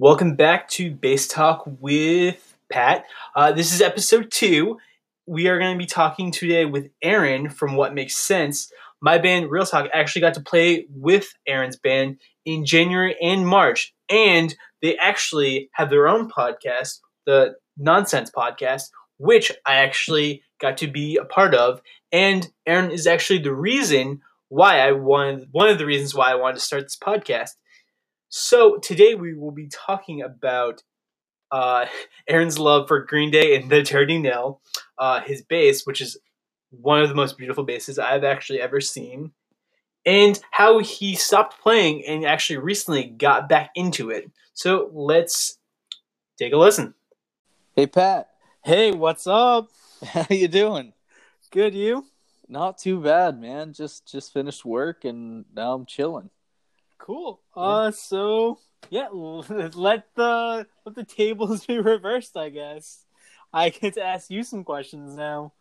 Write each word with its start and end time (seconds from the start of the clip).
Welcome 0.00 0.34
back 0.34 0.66
to 0.70 0.90
Bass 0.90 1.28
Talk 1.28 1.62
with 1.78 2.56
Pat. 2.72 3.04
Uh, 3.36 3.52
this 3.52 3.74
is 3.74 3.82
episode 3.82 4.30
two. 4.30 4.78
We 5.26 5.46
are 5.48 5.58
going 5.58 5.74
to 5.74 5.78
be 5.78 5.84
talking 5.84 6.30
today 6.30 6.64
with 6.64 6.88
Aaron 7.02 7.50
from 7.50 7.76
What 7.76 7.92
Makes 7.92 8.16
Sense. 8.16 8.72
My 9.02 9.18
band, 9.18 9.50
Real 9.50 9.66
Talk, 9.66 9.90
actually 9.92 10.22
got 10.22 10.32
to 10.32 10.40
play 10.40 10.86
with 10.88 11.28
Aaron's 11.46 11.76
band 11.76 12.18
in 12.46 12.64
January 12.64 13.14
and 13.20 13.46
March, 13.46 13.92
and 14.08 14.56
they 14.80 14.96
actually 14.96 15.68
have 15.74 15.90
their 15.90 16.08
own 16.08 16.30
podcast, 16.30 17.00
the 17.26 17.56
Nonsense 17.76 18.30
Podcast, 18.34 18.84
which 19.18 19.52
I 19.66 19.74
actually 19.74 20.42
got 20.62 20.78
to 20.78 20.86
be 20.86 21.18
a 21.18 21.26
part 21.26 21.54
of. 21.54 21.82
And 22.10 22.48
Aaron 22.66 22.90
is 22.90 23.06
actually 23.06 23.40
the 23.40 23.54
reason 23.54 24.22
why 24.48 24.78
I 24.78 24.92
wanted, 24.92 25.48
one 25.52 25.68
of 25.68 25.76
the 25.76 25.84
reasons 25.84 26.14
why 26.14 26.32
I 26.32 26.36
wanted 26.36 26.54
to 26.54 26.60
start 26.60 26.84
this 26.84 26.96
podcast. 26.96 27.50
So 28.30 28.76
today 28.76 29.16
we 29.16 29.34
will 29.34 29.50
be 29.50 29.66
talking 29.66 30.22
about 30.22 30.84
uh, 31.50 31.86
Aaron's 32.28 32.60
love 32.60 32.86
for 32.86 33.04
Green 33.04 33.32
Day 33.32 33.56
and 33.56 33.68
the 33.68 33.82
Dirty 33.82 34.18
Nil, 34.18 34.60
uh, 34.98 35.20
his 35.20 35.42
bass, 35.42 35.84
which 35.84 36.00
is 36.00 36.16
one 36.70 37.02
of 37.02 37.08
the 37.08 37.14
most 37.16 37.36
beautiful 37.36 37.64
basses 37.64 37.98
I've 37.98 38.22
actually 38.22 38.60
ever 38.60 38.80
seen, 38.80 39.32
and 40.06 40.40
how 40.52 40.78
he 40.78 41.16
stopped 41.16 41.60
playing 41.60 42.04
and 42.06 42.24
actually 42.24 42.58
recently 42.58 43.04
got 43.04 43.48
back 43.48 43.70
into 43.74 44.10
it. 44.10 44.30
So 44.54 44.90
let's 44.92 45.58
take 46.38 46.52
a 46.52 46.56
listen. 46.56 46.94
Hey 47.74 47.88
Pat, 47.88 48.28
Hey, 48.62 48.92
what's 48.92 49.26
up? 49.26 49.70
how 50.04 50.26
you 50.30 50.46
doing? 50.46 50.92
Good, 51.50 51.74
you? 51.74 52.06
Not 52.48 52.78
too 52.78 53.00
bad, 53.00 53.40
man. 53.40 53.72
Just 53.72 54.06
just 54.06 54.32
finished 54.32 54.64
work 54.64 55.04
and 55.04 55.46
now 55.52 55.74
I'm 55.74 55.86
chilling. 55.86 56.30
Cool. 57.00 57.40
Uh, 57.56 57.90
so 57.90 58.58
yeah, 58.90 59.08
let 59.12 60.04
the 60.14 60.66
let 60.84 60.94
the 60.94 61.04
tables 61.04 61.66
be 61.66 61.78
reversed. 61.78 62.36
I 62.36 62.50
guess 62.50 63.04
I 63.52 63.70
get 63.70 63.94
to 63.94 64.04
ask 64.04 64.30
you 64.30 64.42
some 64.42 64.64
questions 64.64 65.16
now. 65.16 65.52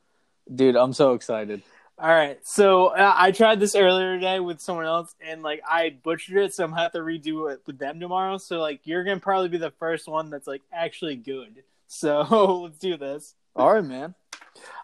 Dude, 0.53 0.75
I'm 0.75 0.93
so 0.93 1.13
excited. 1.13 1.61
All 1.97 2.09
right. 2.09 2.39
So 2.43 2.87
uh, 2.87 3.13
I 3.15 3.31
tried 3.31 3.59
this 3.59 3.75
earlier 3.75 4.15
today 4.15 4.39
with 4.39 4.61
someone 4.61 4.85
else, 4.85 5.13
and 5.21 5.41
like 5.41 5.61
I 5.67 5.89
butchered 6.01 6.37
it, 6.37 6.53
so 6.53 6.63
I'm 6.63 6.71
gonna 6.71 6.81
have 6.83 6.91
to 6.93 6.99
redo 6.99 7.51
it 7.51 7.61
with 7.65 7.77
them 7.77 7.99
tomorrow. 7.99 8.37
So 8.37 8.59
like 8.59 8.81
you're 8.83 9.03
gonna 9.03 9.19
probably 9.19 9.49
be 9.49 9.57
the 9.57 9.71
first 9.71 10.07
one 10.07 10.29
that's 10.29 10.47
like 10.47 10.61
actually 10.71 11.15
good. 11.15 11.63
So 11.87 12.21
let's 12.63 12.79
do 12.79 12.97
this. 12.97 13.35
All 13.55 13.73
right, 13.73 13.83
man. 13.83 14.13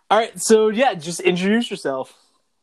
All 0.09 0.17
right. 0.17 0.33
So 0.41 0.69
yeah, 0.69 0.93
just 0.93 1.19
introduce 1.19 1.69
yourself. 1.69 2.13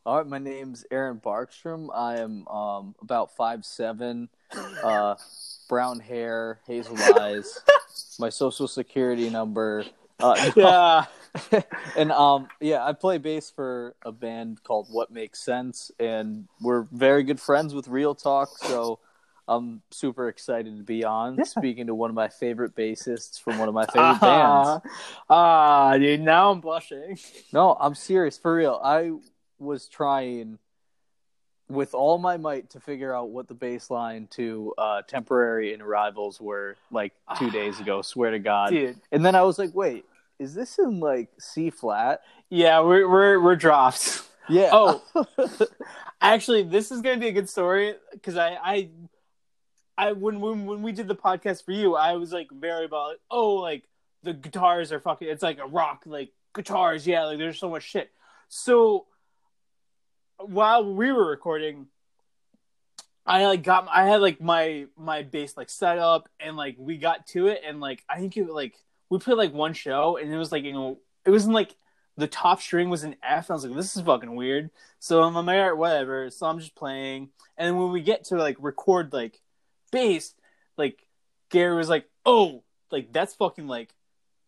All 0.05 0.17
right, 0.17 0.27
my 0.27 0.37
name's 0.37 0.85
Aaron 0.91 1.19
Barkstrom. 1.23 1.87
I 1.93 2.17
am 2.17 2.45
um 2.49 2.95
about 3.01 3.35
five 3.35 3.63
seven, 3.65 4.27
uh, 4.83 5.15
brown 5.69 5.99
hair, 6.01 6.59
hazel 6.67 6.97
eyes. 7.19 7.59
my 8.19 8.29
social 8.29 8.67
security 8.67 9.29
number. 9.29 9.85
Uh, 10.19 10.51
Yeah. 10.55 11.05
and 11.97 12.11
um 12.11 12.47
yeah, 12.59 12.85
I 12.85 12.93
play 12.93 13.17
bass 13.17 13.49
for 13.49 13.95
a 14.03 14.11
band 14.11 14.61
called 14.63 14.87
What 14.91 15.09
Makes 15.09 15.39
Sense, 15.39 15.89
and 15.99 16.47
we're 16.61 16.83
very 16.91 17.23
good 17.23 17.39
friends 17.39 17.73
with 17.73 17.87
Real 17.87 18.13
Talk. 18.13 18.49
So 18.57 18.99
I'm 19.47 19.81
super 19.89 20.27
excited 20.27 20.77
to 20.77 20.83
be 20.83 21.03
on 21.05 21.43
speaking 21.45 21.87
to 21.87 21.95
one 21.95 22.09
of 22.09 22.15
my 22.15 22.27
favorite 22.27 22.75
bassists 22.75 23.41
from 23.41 23.57
one 23.57 23.67
of 23.69 23.73
my 23.73 23.85
favorite 23.85 24.19
Ah, 24.21 24.79
bands. 24.81 24.85
ah, 25.29 25.97
dude. 25.97 26.19
Now 26.21 26.51
I'm 26.51 26.61
blushing. 26.61 27.17
No, 27.53 27.75
I'm 27.79 27.95
serious 27.95 28.37
for 28.37 28.53
real. 28.53 28.79
I 28.83 29.11
was 29.59 29.87
trying 29.87 30.59
with 31.69 31.93
all 31.93 32.17
my 32.17 32.37
might 32.37 32.69
to 32.71 32.79
figure 32.79 33.15
out 33.15 33.29
what 33.29 33.47
the 33.47 33.55
bassline 33.55 34.29
to 34.31 34.73
uh, 34.77 35.01
temporary 35.03 35.73
and 35.73 35.81
arrivals 35.81 36.39
were 36.39 36.75
like 36.91 37.13
two 37.37 37.49
days 37.51 37.79
ago. 37.79 38.01
Swear 38.01 38.31
to 38.31 38.39
God. 38.39 38.69
Dude. 38.69 38.99
And 39.11 39.25
then 39.25 39.35
I 39.35 39.43
was 39.43 39.57
like, 39.57 39.73
wait, 39.73 40.05
is 40.39 40.53
this 40.53 40.77
in 40.79 40.99
like 40.99 41.29
C 41.39 41.69
flat? 41.69 42.21
Yeah, 42.49 42.81
we're 42.81 43.07
we're 43.07 43.39
we're 43.39 43.55
drops. 43.55 44.27
Yeah. 44.49 44.69
Oh. 44.73 45.01
Actually, 46.21 46.63
this 46.63 46.91
is 46.91 47.01
gonna 47.01 47.19
be 47.19 47.27
a 47.27 47.33
good 47.33 47.49
story 47.49 47.95
because 48.11 48.37
I 48.37 48.57
I 48.61 48.89
I 49.97 50.11
when 50.13 50.39
when 50.41 50.65
when 50.65 50.81
we 50.81 50.91
did 50.91 51.07
the 51.07 51.15
podcast 51.15 51.65
for 51.65 51.71
you, 51.71 51.95
I 51.95 52.13
was 52.13 52.31
like 52.31 52.47
very 52.51 52.85
about 52.85 53.09
like, 53.09 53.19
oh 53.31 53.55
like 53.55 53.83
the 54.23 54.33
guitars 54.33 54.91
are 54.91 54.99
fucking 54.99 55.27
it's 55.27 55.43
like 55.43 55.59
a 55.59 55.65
rock 55.65 56.03
like 56.05 56.31
guitars 56.55 57.05
yeah 57.05 57.25
like 57.25 57.37
there's 57.37 57.59
so 57.59 57.69
much 57.69 57.83
shit. 57.83 58.11
So 58.49 59.07
while 60.45 60.93
we 60.93 61.11
were 61.11 61.27
recording, 61.27 61.87
I 63.25 63.45
like 63.45 63.63
got 63.63 63.87
I 63.91 64.05
had 64.05 64.21
like 64.21 64.41
my 64.41 64.87
my 64.97 65.23
bass 65.23 65.55
like 65.55 65.69
set 65.69 65.97
up 65.97 66.29
and 66.39 66.57
like 66.57 66.75
we 66.77 66.97
got 66.97 67.27
to 67.27 67.47
it 67.47 67.61
and 67.65 67.79
like 67.79 68.03
I 68.09 68.19
think 68.19 68.35
it 68.35 68.49
like 68.49 68.75
we 69.09 69.19
played 69.19 69.37
like 69.37 69.53
one 69.53 69.73
show 69.73 70.17
and 70.17 70.33
it 70.33 70.37
was 70.37 70.51
like 70.51 70.63
you 70.63 70.73
know 70.73 70.99
it 71.25 71.31
wasn't 71.31 71.53
like 71.53 71.75
the 72.17 72.27
top 72.27 72.61
string 72.61 72.89
was 72.89 73.03
an 73.03 73.15
F. 73.23 73.49
I 73.49 73.53
was 73.53 73.65
like, 73.65 73.75
this 73.75 73.95
is 73.95 74.03
fucking 74.03 74.35
weird. 74.35 74.69
So 74.99 75.23
I'm 75.23 75.33
like, 75.33 75.57
all 75.57 75.69
right, 75.69 75.77
whatever. 75.77 76.29
So 76.29 76.45
I'm 76.45 76.59
just 76.59 76.75
playing. 76.75 77.29
And 77.57 77.67
then 77.67 77.77
when 77.77 77.91
we 77.91 78.01
get 78.01 78.25
to 78.25 78.35
like 78.35 78.57
record 78.59 79.13
like 79.13 79.41
bass, 79.91 80.35
like 80.77 81.07
Gary 81.49 81.75
was 81.75 81.89
like, 81.89 82.05
oh, 82.25 82.63
like 82.91 83.11
that's 83.11 83.33
fucking 83.35 83.67
like, 83.67 83.93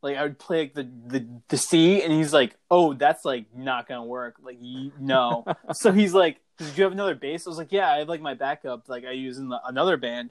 like 0.06 0.18
I 0.18 0.24
would 0.24 0.38
play 0.38 0.60
like 0.60 0.74
the 0.76 0.88
the 1.08 1.28
the 1.50 1.58
C, 1.58 2.04
and 2.04 2.14
he's 2.14 2.32
like, 2.32 2.56
oh, 2.70 2.94
that's 2.94 3.26
like 3.26 3.46
not 3.56 3.88
gonna 3.88 4.06
work. 4.06 4.36
Like 4.42 4.58
you, 4.62 4.92
no. 5.00 5.46
so 5.74 5.92
he's 5.92 6.14
like, 6.14 6.40
did 6.60 6.78
you 6.78 6.84
have 6.84 6.94
another 6.94 7.16
bass? 7.16 7.48
I 7.48 7.50
was 7.50 7.58
like, 7.58 7.72
yeah, 7.72 7.92
I 7.92 7.98
have 7.98 8.08
like 8.08 8.22
my 8.22 8.36
backup, 8.36 8.88
like 8.88 9.04
I 9.04 9.12
use 9.12 9.40
in 9.40 9.50
the, 9.50 9.60
another 9.66 9.98
band. 9.98 10.30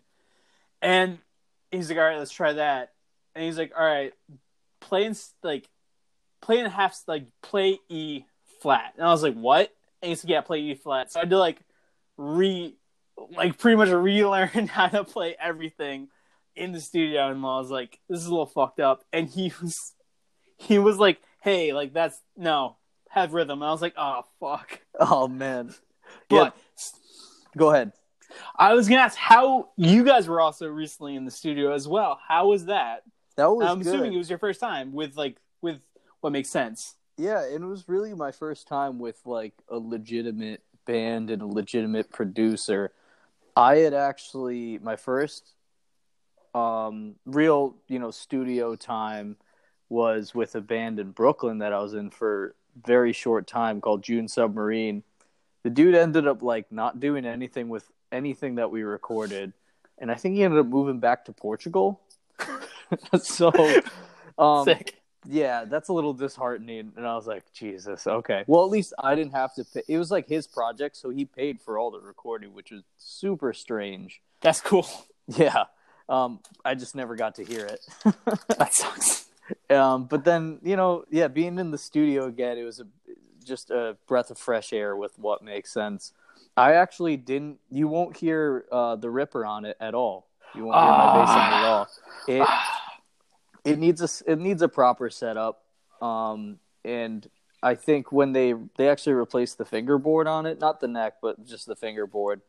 And 0.81 1.19
he's 1.73 1.89
like, 1.89 1.99
all 1.99 2.05
right, 2.05 2.19
let's 2.19 2.31
try 2.31 2.53
that. 2.53 2.93
And 3.35 3.45
he's 3.45 3.59
like, 3.59 3.73
all 3.77 3.85
right, 3.85 4.12
play 4.81 5.07
in 5.07 5.17
like 5.43 5.69
play 6.41 6.61
in 6.61 6.71
half 6.71 6.97
like 7.09 7.27
play 7.43 7.81
E 7.89 8.23
flat. 8.61 8.93
And 8.97 9.05
I 9.05 9.11
was 9.11 9.25
like, 9.25 9.35
what? 9.35 9.75
And 10.03 10.11
he 10.11 10.15
said, 10.15 10.31
yeah, 10.31 10.41
play 10.41 10.61
E 10.61 10.75
flat. 10.75 11.11
So 11.11 11.19
I 11.19 11.23
had 11.23 11.31
to 11.31 11.38
like 11.38 11.59
re 12.17 12.77
like 13.37 13.59
pretty 13.59 13.77
much 13.77 13.88
relearn 13.88 14.69
how 14.69 14.87
to 14.87 15.03
play 15.03 15.35
everything 15.41 16.11
in 16.56 16.73
the 16.73 16.81
studio 16.81 17.29
and 17.29 17.39
I 17.39 17.59
was 17.59 17.71
like, 17.71 17.99
this 18.09 18.21
is 18.21 18.27
a 18.27 18.31
little 18.31 18.47
fucked 18.47 18.81
up. 18.81 19.05
And 19.12 19.29
he 19.29 19.53
was 19.61 19.93
he 20.56 20.79
was 20.79 20.99
like, 20.99 21.21
hey, 21.41 21.73
like 21.73 21.93
that's 21.93 22.21
no, 22.37 22.77
have 23.09 23.33
rhythm. 23.33 23.62
And 23.62 23.69
I 23.69 23.73
was 23.73 23.83
like, 23.83 23.95
oh 23.97 24.23
fuck. 24.41 24.81
Oh 24.99 25.29
man. 25.29 25.75
But 26.29 26.55
Go 27.56 27.71
ahead. 27.71 27.93
I 28.56 28.75
was 28.75 28.89
gonna 28.89 29.01
ask 29.01 29.17
how 29.17 29.71
you 29.77 30.05
guys 30.05 30.29
were 30.29 30.41
also 30.41 30.69
recently 30.69 31.17
in 31.17 31.25
the 31.25 31.31
studio 31.31 31.73
as 31.73 31.87
well. 31.87 32.19
How 32.27 32.49
was 32.49 32.67
that? 32.67 33.03
That 33.37 33.47
was 33.51 33.69
I'm 33.69 33.79
good. 33.79 33.89
assuming 33.89 34.12
it 34.15 34.19
was 34.19 34.29
your 34.29 34.39
first 34.39 34.61
time 34.61 34.93
with 34.93 35.17
like 35.17 35.37
with 35.62 35.81
what 36.21 36.33
makes 36.33 36.51
sense. 36.51 36.95
Yeah, 37.17 37.45
and 37.45 37.62
it 37.62 37.67
was 37.67 37.89
really 37.89 38.12
my 38.15 38.33
first 38.33 38.67
time 38.67 38.99
with 38.99 39.21
like 39.25 39.55
a 39.69 39.79
legitimate 39.79 40.62
band 40.87 41.31
and 41.31 41.43
a 41.43 41.47
legitimate 41.47 42.11
producer. 42.11 42.93
I 43.56 43.77
had 43.77 43.95
actually 43.95 44.79
my 44.79 44.97
first 44.97 45.53
um 46.55 47.17
real, 47.27 47.77
you 47.89 47.99
know, 47.99 48.11
studio 48.11 48.77
time 48.77 49.37
was 49.89 50.35
with 50.35 50.55
a 50.55 50.61
band 50.61 50.99
in 50.99 51.11
Brooklyn 51.11 51.59
that 51.59 51.73
I 51.73 51.81
was 51.81 51.95
in 51.95 52.11
for 52.11 52.55
a 52.77 52.87
very 52.87 53.12
short 53.12 53.47
time 53.47 53.81
called 53.81 54.03
June 54.03 54.29
Submarine. 54.29 55.03
The 55.62 55.71
dude 55.71 55.95
ended 55.95 56.27
up 56.27 56.43
like 56.43 56.71
not 56.71 57.01
doing 57.01 57.25
anything 57.25 57.69
with 57.69 57.91
anything 58.12 58.56
that 58.56 58.71
we 58.71 58.83
recorded, 58.83 59.53
and 59.99 60.11
I 60.11 60.15
think 60.15 60.37
he 60.37 60.45
ended 60.45 60.61
up 60.61 60.67
moving 60.67 61.01
back 61.01 61.25
to 61.27 61.33
Portugal. 61.33 62.01
so 63.21 63.53
um 64.39 64.65
Sick. 64.65 65.01
yeah, 65.27 65.65
that's 65.65 65.89
a 65.89 65.93
little 65.93 66.12
disheartening. 66.12 66.93
And 66.97 67.06
I 67.06 67.15
was 67.15 67.27
like, 67.27 67.45
Jesus, 67.53 68.06
okay. 68.06 68.45
Well, 68.47 68.65
at 68.65 68.71
least 68.71 68.93
I 68.99 69.15
didn't 69.15 69.33
have 69.33 69.55
to 69.55 69.65
pay. 69.65 69.83
It 69.89 69.99
was 69.99 70.11
like 70.11 70.29
his 70.29 70.47
project, 70.47 70.97
so 70.97 71.11
he 71.11 71.25
paid 71.25 71.61
for 71.61 71.79
all 71.79 71.91
the 71.91 72.01
recording, 72.01 72.53
which 72.55 72.71
was 72.71 72.83
super 72.99 73.53
strange. 73.53 74.21
That's 74.41 74.61
cool. 74.61 74.87
Yeah. 75.27 75.65
Um, 76.09 76.41
I 76.65 76.75
just 76.75 76.95
never 76.95 77.17
got 77.17 77.37
to 77.37 77.45
hear 77.45 77.67
it. 77.67 77.81
That 78.59 78.75
sucks. 78.75 79.29
um, 79.71 80.05
but 80.05 80.25
then, 80.25 80.59
you 80.62 80.77
know, 80.77 81.05
yeah, 81.11 81.29
being 81.29 81.59
in 81.59 81.71
the 81.71 81.79
studio 81.79 82.27
again, 82.27 82.59
it 82.59 82.65
was 82.65 82.81
a, 82.81 82.87
just 83.45 83.71
a 83.71 83.97
breath 84.06 84.31
of 84.31 84.39
fresh 84.39 84.73
air 84.73 84.97
with 84.97 85.19
what 85.19 85.43
makes 85.43 85.73
sense. 85.73 86.12
I 86.56 86.75
actually 86.75 87.17
didn't, 87.17 87.59
you 87.71 87.89
won't 87.89 88.17
hear 88.17 88.65
uh, 88.71 88.97
the 88.97 89.11
Ripper 89.11 89.45
on 89.45 89.65
it 89.65 89.77
at 89.81 89.95
all. 89.95 90.29
You 90.55 90.67
won't 90.67 90.77
hear 90.77 90.91
my 90.91 91.15
bass 91.15 91.31
on 91.31 91.53
it 91.53 91.56
at 91.56 91.65
all. 91.65 91.89
It, 92.29 92.49
it 93.65 93.79
needs 93.79 94.01
a 94.03 94.31
it 94.31 94.39
needs 94.39 94.62
a 94.62 94.69
proper 94.69 95.11
setup 95.11 95.62
um 96.01 96.59
and 96.85 97.29
i 97.62 97.75
think 97.75 98.12
when 98.12 98.33
they 98.33 98.55
they 98.77 98.89
actually 98.89 99.15
replaced 99.15 99.59
the 99.59 99.65
fingerboard 99.65 100.27
on 100.27 100.47
it 100.47 100.61
not 100.61 100.81
the 100.81 100.89
neck 100.89 101.15
but 101.23 101.45
just 101.47 101.67
the 101.67 101.77
fingerboard 101.77 102.41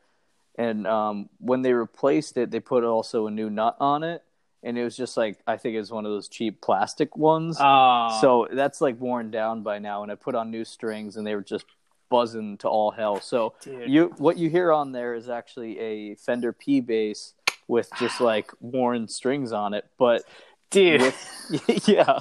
and 0.57 0.87
um 0.87 1.29
when 1.39 1.61
they 1.61 1.73
replaced 1.73 2.37
it 2.37 2.51
they 2.51 2.59
put 2.59 2.83
also 2.83 3.27
a 3.27 3.31
new 3.31 3.49
nut 3.49 3.75
on 3.79 4.03
it 4.03 4.23
and 4.63 4.77
it 4.77 4.83
was 4.83 4.95
just 4.95 5.17
like 5.17 5.39
i 5.47 5.57
think 5.57 5.75
it 5.75 5.79
was 5.79 5.91
one 5.91 6.05
of 6.05 6.11
those 6.11 6.27
cheap 6.27 6.61
plastic 6.61 7.15
ones 7.17 7.57
Uh, 7.59 8.09
so 8.21 8.47
that's 8.51 8.81
like 8.81 8.99
worn 8.99 9.31
down 9.31 9.63
by 9.63 9.79
now 9.79 10.03
and 10.03 10.11
i 10.11 10.15
put 10.15 10.35
on 10.35 10.51
new 10.51 10.65
strings 10.65 11.17
and 11.17 11.25
they 11.25 11.35
were 11.35 11.41
just 11.41 11.65
buzzing 12.09 12.57
to 12.57 12.67
all 12.69 12.91
hell 12.91 13.19
so 13.19 13.53
Dude. 13.61 13.89
you 13.89 14.13
what 14.17 14.37
you 14.37 14.49
hear 14.49 14.71
on 14.71 14.91
there 14.91 15.15
is 15.15 15.27
actually 15.29 15.79
a 15.79 16.15
fender 16.15 16.53
p 16.53 16.79
bass 16.79 17.33
with 17.67 17.89
just 17.99 18.21
like 18.21 18.51
worn 18.59 19.07
strings 19.07 19.51
on 19.51 19.73
it. 19.73 19.85
But 19.97 20.23
dude. 20.69 21.01
with, 21.01 21.87
yeah, 21.87 22.19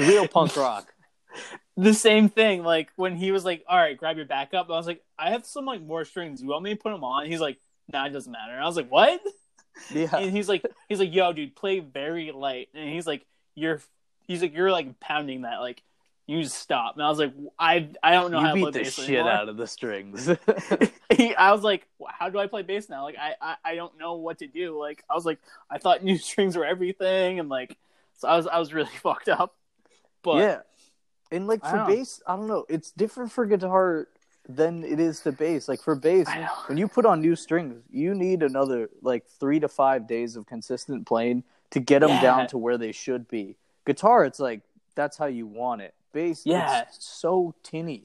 real 0.00 0.26
punk 0.28 0.56
rock. 0.56 0.92
The 1.76 1.94
same 1.94 2.28
thing. 2.28 2.62
Like 2.62 2.90
when 2.96 3.16
he 3.16 3.32
was 3.32 3.44
like, 3.44 3.64
"All 3.68 3.76
right, 3.78 3.96
grab 3.96 4.16
your 4.16 4.26
backup," 4.26 4.68
I 4.68 4.72
was 4.72 4.86
like, 4.86 5.02
"I 5.18 5.30
have 5.30 5.44
some 5.44 5.64
like 5.66 5.82
more 5.82 6.04
strings. 6.04 6.42
You 6.42 6.48
want 6.48 6.62
me 6.64 6.70
to 6.70 6.76
put 6.76 6.90
them 6.92 7.04
on?" 7.04 7.26
He's 7.26 7.40
like, 7.40 7.58
"Nah, 7.92 8.06
it 8.06 8.10
doesn't 8.10 8.30
matter." 8.32 8.52
And 8.52 8.62
I 8.62 8.66
was 8.66 8.76
like, 8.76 8.90
"What?" 8.90 9.20
Yeah, 9.92 10.16
And 10.16 10.30
he's 10.30 10.48
like, 10.48 10.64
"He's 10.88 11.00
like, 11.00 11.12
yo, 11.12 11.32
dude, 11.32 11.56
play 11.56 11.80
very 11.80 12.30
light." 12.32 12.68
And 12.74 12.88
he's 12.92 13.06
like, 13.06 13.26
"You're," 13.56 13.80
he's 14.28 14.40
like, 14.40 14.54
"You're 14.54 14.70
like 14.70 15.00
pounding 15.00 15.42
that. 15.42 15.58
Like, 15.60 15.82
you 16.26 16.42
just 16.42 16.56
stop." 16.58 16.94
And 16.94 17.02
I 17.02 17.08
was 17.08 17.18
like, 17.18 17.32
"I 17.58 17.88
I 18.02 18.12
don't 18.12 18.30
know 18.30 18.38
you 18.38 18.46
how 18.46 18.52
to 18.52 18.54
beat 18.54 18.62
play 18.62 18.70
the 18.70 18.78
bass 18.80 18.94
shit 18.94 19.08
anymore." 19.16 19.32
out 19.32 19.48
of 19.48 19.56
the 19.56 19.66
strings. 19.66 20.30
He- 21.14 21.34
I 21.34 21.52
was 21.52 21.62
like, 21.62 21.86
"How 22.08 22.28
do 22.30 22.38
I 22.38 22.46
play 22.46 22.62
bass 22.62 22.88
now?" 22.88 23.02
Like, 23.04 23.16
I, 23.18 23.34
I 23.40 23.56
I 23.64 23.74
don't 23.74 23.98
know 23.98 24.14
what 24.14 24.38
to 24.38 24.46
do. 24.46 24.78
Like, 24.80 25.04
I 25.10 25.14
was 25.14 25.24
like, 25.26 25.38
I 25.70 25.78
thought 25.78 26.02
new 26.10 26.18
strings 26.18 26.56
were 26.56 26.64
everything, 26.64 27.40
and 27.40 27.48
like, 27.48 27.76
so 28.18 28.28
I 28.28 28.36
was 28.36 28.46
I 28.46 28.58
was 28.58 28.72
really 28.72 28.90
fucked 29.02 29.28
up. 29.28 29.54
But 30.22 30.36
yeah, 30.38 30.60
and 31.30 31.46
like 31.46 31.60
for 31.64 31.76
don't 31.76 31.86
bass, 31.86 32.22
I 32.26 32.36
don't 32.36 32.46
know. 32.46 32.64
It's 32.68 32.90
different 32.92 33.32
for 33.32 33.46
guitar 33.46 34.08
than 34.48 34.84
it 34.84 35.00
is 35.00 35.20
to 35.20 35.32
bass. 35.32 35.68
Like 35.68 35.80
for 35.82 35.94
bass, 35.94 36.26
when 36.66 36.76
you 36.78 36.86
put 36.88 37.06
on 37.06 37.20
new 37.20 37.34
strings, 37.36 37.82
you 37.90 38.14
need 38.14 38.42
another 38.42 38.90
like 39.02 39.24
three 39.40 39.60
to 39.60 39.68
five 39.68 40.06
days 40.06 40.36
of 40.36 40.46
consistent 40.46 41.06
playing 41.06 41.44
to 41.70 41.80
get 41.80 42.00
them 42.00 42.10
Yeah. 42.10 42.20
down 42.22 42.46
to 42.48 42.58
where 42.58 42.76
they 42.78 42.92
should 42.92 43.26
be. 43.28 43.56
Guitar, 43.86 44.24
it's 44.24 44.38
like 44.40 44.60
that's 44.94 45.16
how 45.16 45.26
you 45.26 45.46
want 45.46 45.80
it. 45.82 45.94
Bass, 46.12 46.42
Yeah. 46.44 46.84
so 46.90 47.54
tinny. 47.62 48.04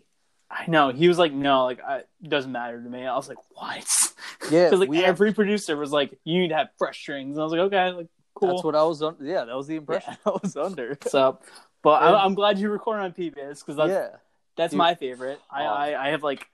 I 0.51 0.65
know. 0.68 0.89
He 0.89 1.07
was 1.07 1.19
like, 1.19 1.31
"No, 1.31 1.65
like, 1.65 1.80
I, 1.83 1.98
it 1.98 2.30
doesn't 2.30 2.51
matter 2.51 2.81
to 2.81 2.89
me." 2.89 3.06
I 3.06 3.15
was 3.15 3.30
like, 3.30 3.38
"What?" 3.54 3.86
Yeah, 4.50 4.65
Because 4.65 4.80
like 4.80 4.89
we 4.89 4.98
have- 4.98 5.06
every 5.10 5.31
producer 5.31 5.77
was 5.77 5.92
like, 5.92 6.18
"You 6.24 6.39
need 6.39 6.48
to 6.48 6.56
have 6.56 6.69
fresh 6.80 7.00
strings," 7.00 7.36
and 7.36 7.42
I 7.42 7.44
was 7.44 7.51
like, 7.51 7.62
"Okay, 7.62 7.92
like 7.92 8.07
cool." 8.33 8.50
That's 8.50 8.63
what 8.63 8.75
I 8.75 8.81
was. 8.83 9.04
Un- 9.04 9.18
yeah, 9.22 9.45
that 9.45 9.56
was 9.56 9.68
the 9.68 9.75
impression 9.75 10.18
I 10.25 10.31
was 10.42 10.56
under. 10.57 10.98
So, 11.06 11.38
but 11.81 12.02
I, 12.02 12.24
I'm 12.24 12.34
glad 12.34 12.60
you 12.60 12.70
recorded 12.70 13.04
on 13.04 13.14
PBS 13.14 13.60
because 13.60 13.76
that's 13.76 13.90
yeah, 13.90 14.10
that's 14.58 14.72
Dude. 14.72 14.78
my 14.78 14.96
favorite. 14.96 15.40
I. 15.50 15.64
I 15.64 16.08
I 16.08 16.10
have 16.10 16.24
like 16.24 16.46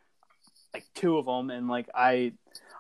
like 0.73 0.85
two 0.93 1.17
of 1.17 1.25
them, 1.25 1.49
and 1.49 1.67
like 1.67 1.89
I 1.95 2.33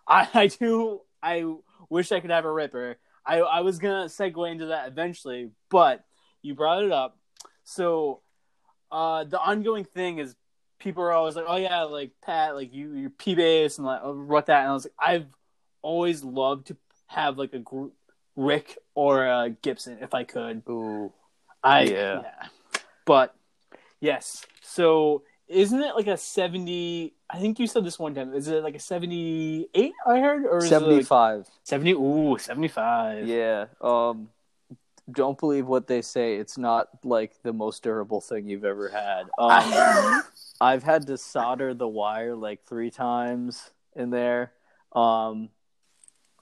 I 0.07 0.27
I 0.33 0.47
do 0.47 1.01
I 1.21 1.45
wish 1.89 2.11
I 2.11 2.19
could 2.19 2.31
have 2.31 2.45
a 2.45 2.51
Ripper. 2.51 2.97
I 3.25 3.39
I 3.39 3.61
was 3.61 3.79
gonna 3.79 4.05
segue 4.05 4.51
into 4.51 4.67
that 4.67 4.87
eventually, 4.87 5.51
but 5.69 6.03
you 6.41 6.53
brought 6.53 6.83
it 6.83 6.91
up. 6.91 7.17
So, 7.63 8.21
uh, 8.91 9.23
the 9.23 9.39
ongoing 9.39 9.83
thing 9.83 10.19
is 10.19 10.35
people 10.77 11.03
are 11.03 11.11
always 11.11 11.35
like, 11.35 11.45
"Oh 11.47 11.55
yeah, 11.55 11.83
like 11.83 12.11
Pat, 12.23 12.55
like 12.55 12.73
you 12.73 12.93
you're 12.93 13.09
P 13.09 13.33
bass 13.33 13.79
and 13.79 13.87
like 13.87 14.01
oh, 14.03 14.13
what 14.13 14.45
that," 14.45 14.61
and 14.61 14.69
I 14.69 14.73
was 14.73 14.85
like, 14.85 14.93
I've 14.99 15.27
always 15.81 16.23
loved 16.23 16.67
to 16.67 16.77
have 17.07 17.37
like 17.37 17.53
a 17.53 17.59
group 17.59 17.93
Rick 18.35 18.77
or 18.93 19.25
a 19.25 19.49
Gibson 19.49 19.97
if 20.01 20.13
I 20.13 20.23
could. 20.23 20.61
ooh, 20.69 21.11
I 21.65 21.81
Yeah. 21.83 22.21
yeah. 22.21 22.47
But 23.05 23.35
yes. 23.99 24.45
So 24.61 25.23
isn't 25.47 25.81
it 25.81 25.95
like 25.95 26.07
a 26.07 26.17
seventy 26.17 27.13
I 27.29 27.39
think 27.39 27.59
you 27.59 27.67
said 27.67 27.83
this 27.83 27.97
one 27.99 28.13
time. 28.13 28.33
Is 28.33 28.47
it 28.47 28.63
like 28.63 28.75
a 28.75 28.79
seventy 28.79 29.67
eight 29.73 29.93
I 30.05 30.19
heard? 30.19 30.45
Or 30.45 30.59
it 30.59 30.61
like 30.61 30.69
seventy-five. 30.69 31.47
seventy 31.63 31.91
ooh, 31.91 32.37
seventy 32.37 32.67
five. 32.67 33.27
Yeah. 33.27 33.65
Um 33.81 34.29
don't 35.11 35.37
believe 35.37 35.67
what 35.67 35.87
they 35.87 36.01
say. 36.01 36.35
It's 36.35 36.57
not 36.57 36.87
like 37.03 37.33
the 37.43 37.53
most 37.53 37.83
durable 37.83 38.21
thing 38.21 38.47
you've 38.47 38.65
ever 38.65 38.89
had. 38.89 39.23
Um 39.39 40.23
I've 40.61 40.83
had 40.83 41.07
to 41.07 41.17
solder 41.17 41.73
the 41.73 41.87
wire 41.87 42.35
like 42.35 42.63
3 42.65 42.89
times 42.91 43.71
in 43.95 44.09
there. 44.09 44.53
Um 44.93 45.49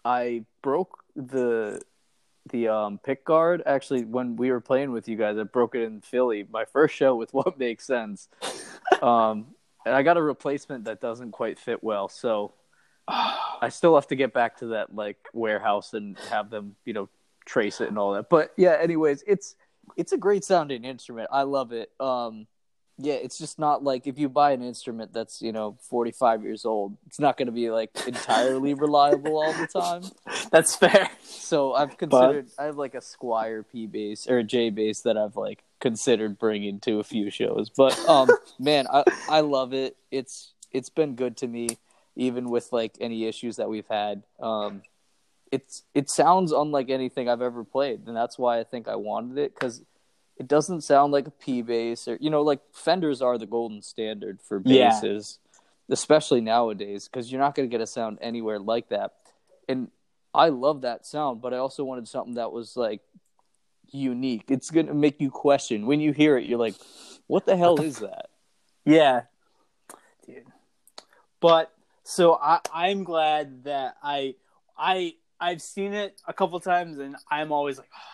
I 0.06 0.46
broke 0.62 1.04
the 1.16 1.81
the 2.51 2.68
um 2.68 3.00
pick 3.04 3.24
guard 3.24 3.63
actually 3.66 4.04
when 4.04 4.36
we 4.36 4.51
were 4.51 4.60
playing 4.60 4.92
with 4.92 5.07
you 5.07 5.16
guys. 5.16 5.38
I 5.38 5.44
broke 5.44 5.75
it 5.75 5.84
in 5.84 6.01
Philly. 6.01 6.45
My 6.51 6.66
first 6.66 6.95
show 6.95 7.16
with 7.16 7.34
what 7.34 7.57
makes 7.57 7.86
sense. 7.86 8.28
Um 9.01 9.48
and 9.86 9.95
I 9.95 10.04
got 10.04 10.18
a 10.18 10.22
replacement 10.22 10.86
that 10.86 11.01
doesn't 11.01 11.31
quite 11.31 11.60
fit 11.60 11.84
well. 11.84 12.07
So 12.07 12.54
I 13.07 13.69
still 13.69 13.95
have 13.95 14.07
to 14.07 14.16
get 14.16 14.34
back 14.34 14.57
to 14.57 14.68
that 14.68 14.95
like 14.95 15.18
warehouse 15.34 15.94
and 15.94 16.18
have 16.30 16.50
them, 16.50 16.75
you 16.86 16.94
know, 16.94 17.10
trace 17.45 17.81
it 17.81 17.90
and 17.90 17.98
all 17.98 18.13
that. 18.13 18.30
But 18.30 18.54
yeah, 18.57 18.78
anyways, 18.81 19.24
it's 19.28 19.56
it's 19.98 20.13
a 20.13 20.18
great 20.18 20.44
sounding 20.44 20.86
instrument. 20.86 21.30
I 21.31 21.44
love 21.44 21.72
it. 21.72 21.92
Um 22.00 22.48
yeah, 22.98 23.16
it's 23.16 23.38
just 23.40 23.57
not 23.57 23.84
like 23.84 24.06
if 24.06 24.19
you 24.19 24.30
buy 24.30 24.51
an 24.51 24.62
instrument 24.62 25.13
that's, 25.13 25.41
you 25.41 25.51
know, 25.51 25.77
45 25.89 26.44
years 26.44 26.63
old, 26.63 26.96
it's 27.08 27.20
not 27.20 27.38
going 27.38 27.48
to 27.48 27.51
be 27.51 27.72
like 27.72 27.89
entirely 28.08 28.74
reliable 28.75 29.38
all 29.38 29.53
the 29.53 29.68
time. 29.68 30.03
That's 30.51 30.75
fair. 30.75 31.10
So 31.24 31.74
I've 31.74 31.98
considered 31.98 32.50
I 32.60 32.65
have 32.65 32.77
like 32.77 32.94
a 32.94 33.00
Squier 33.00 33.65
P 33.70 33.88
bass 33.88 34.27
or 34.27 34.38
a 34.38 34.44
J 34.44 34.70
bass 34.70 35.01
that 35.01 35.18
I've 35.18 35.36
like 35.36 35.63
considered 35.79 36.38
bringing 36.38 36.79
to 36.82 37.00
a 37.00 37.03
few 37.03 37.32
shows. 37.32 37.70
But 37.70 37.98
um 38.08 38.29
man, 38.60 38.86
I 38.91 39.03
I 39.27 39.39
love 39.41 39.74
it. 39.74 39.98
It's 40.12 40.53
it's 40.72 40.89
been 40.89 41.15
good 41.15 41.36
to 41.38 41.48
me 41.48 41.77
even 42.15 42.50
with 42.50 42.72
like 42.72 42.96
any 43.01 43.25
issues 43.25 43.56
that 43.56 43.70
we've 43.70 43.88
had. 43.88 44.24
Um 44.39 44.84
it's 45.51 45.84
it 45.96 46.12
sounds 46.12 46.51
unlike 46.51 46.89
anything 46.89 47.27
I've 47.27 47.41
ever 47.41 47.63
played 47.63 48.08
and 48.08 48.15
that's 48.15 48.38
why 48.38 48.60
I 48.60 48.63
think 48.63 48.88
I 48.88 48.96
wanted 48.96 49.39
it 49.39 49.56
cuz 49.56 49.82
it 50.38 50.48
doesn't 50.48 50.82
sound 50.82 51.13
like 51.13 51.28
a 51.28 51.32
P 51.32 51.62
bass 51.62 52.08
or 52.08 52.18
you 52.20 52.30
know 52.30 52.42
like 52.42 52.60
Fenders 52.74 53.22
are 53.22 53.38
the 53.38 53.46
golden 53.46 53.82
standard 53.82 54.42
for 54.42 54.62
Yeah. 54.63 54.90
basses. 54.90 55.40
Especially 55.90 56.40
nowadays, 56.40 57.10
because 57.10 57.30
you're 57.30 57.42
not 57.42 57.56
going 57.56 57.70
to 57.70 57.72
get 57.72 57.82
a 57.82 57.86
sound 57.86 58.18
anywhere 58.22 58.58
like 58.58 58.88
that. 58.88 59.12
And 59.68 59.92
I 60.34 60.48
love 60.48 60.82
that 60.82 61.06
sound, 61.06 61.42
but 61.42 61.54
I 61.54 61.58
also 61.58 61.84
wanted 61.84 62.08
something 62.08 62.36
that 62.36 62.54
was 62.54 62.78
like 62.78 63.02
unique. 63.92 64.46
It's 64.50 64.72
going 64.72 64.88
to 64.88 64.94
make 64.94 65.20
you 65.20 65.30
question 65.30 65.86
when 65.86 66.00
you 66.00 66.13
hear 66.13 66.38
it. 66.38 66.46
You're 66.46 66.58
like, 66.58 66.75
"What 67.28 67.46
the 67.46 67.58
hell 67.58 67.82
is 67.82 68.00
that?" 68.00 68.30
Yeah. 68.86 69.24
Dude. 70.25 70.48
But 71.42 71.72
so 72.04 72.36
I 72.42 72.60
I'm 72.74 73.04
glad 73.04 73.66
that 73.66 73.98
I 74.02 74.36
I 74.78 75.16
I've 75.40 75.62
seen 75.62 75.94
it 75.94 76.22
a 76.28 76.34
couple 76.34 76.60
times 76.62 76.98
and 76.98 77.18
I'm 77.30 77.52
always 77.52 77.78
like, 77.78 77.90
oh 77.94 78.00
like 78.00 78.12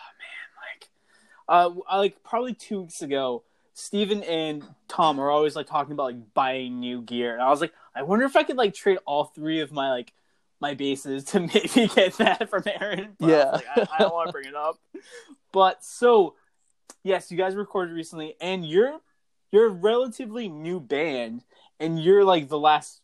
uh 1.50 1.70
like 1.92 2.22
probably 2.24 2.54
two 2.54 2.80
weeks 2.82 3.02
ago, 3.02 3.42
Steven 3.74 4.22
and 4.22 4.64
Tom 4.88 5.18
are 5.20 5.30
always 5.30 5.54
like 5.56 5.66
talking 5.66 5.92
about 5.92 6.04
like 6.04 6.34
buying 6.34 6.80
new 6.80 7.02
gear. 7.02 7.34
And 7.34 7.42
I 7.42 7.50
was 7.50 7.60
like, 7.60 7.72
I 7.94 8.02
wonder 8.02 8.24
if 8.24 8.36
I 8.36 8.44
could 8.44 8.56
like 8.56 8.72
trade 8.74 8.98
all 9.04 9.24
three 9.24 9.60
of 9.60 9.72
my 9.72 9.90
like 9.90 10.12
my 10.60 10.74
basses 10.74 11.24
to 11.24 11.40
maybe 11.54 11.88
get 11.94 12.14
that 12.18 12.48
from 12.48 12.62
Aaron. 12.66 13.16
But 13.18 13.26
I 13.26 13.30
Yeah. 13.30 13.50
like, 13.52 13.66
I, 13.68 13.96
I 13.98 14.02
don't 14.02 14.12
want 14.14 14.28
to 14.28 14.32
bring 14.32 14.46
it 14.46 14.54
up. 14.54 14.78
But 15.52 15.84
so 15.84 16.36
yes, 17.02 17.30
you 17.30 17.36
guys 17.36 17.56
recorded 17.56 17.94
recently 17.94 18.36
and 18.40 18.64
you're 18.66 19.00
you're 19.52 19.66
a 19.66 19.70
relatively 19.70 20.48
new 20.48 20.78
band 20.80 21.42
and 21.80 21.98
you're 22.00 22.24
like 22.24 22.48
the 22.48 22.58
last 22.58 23.00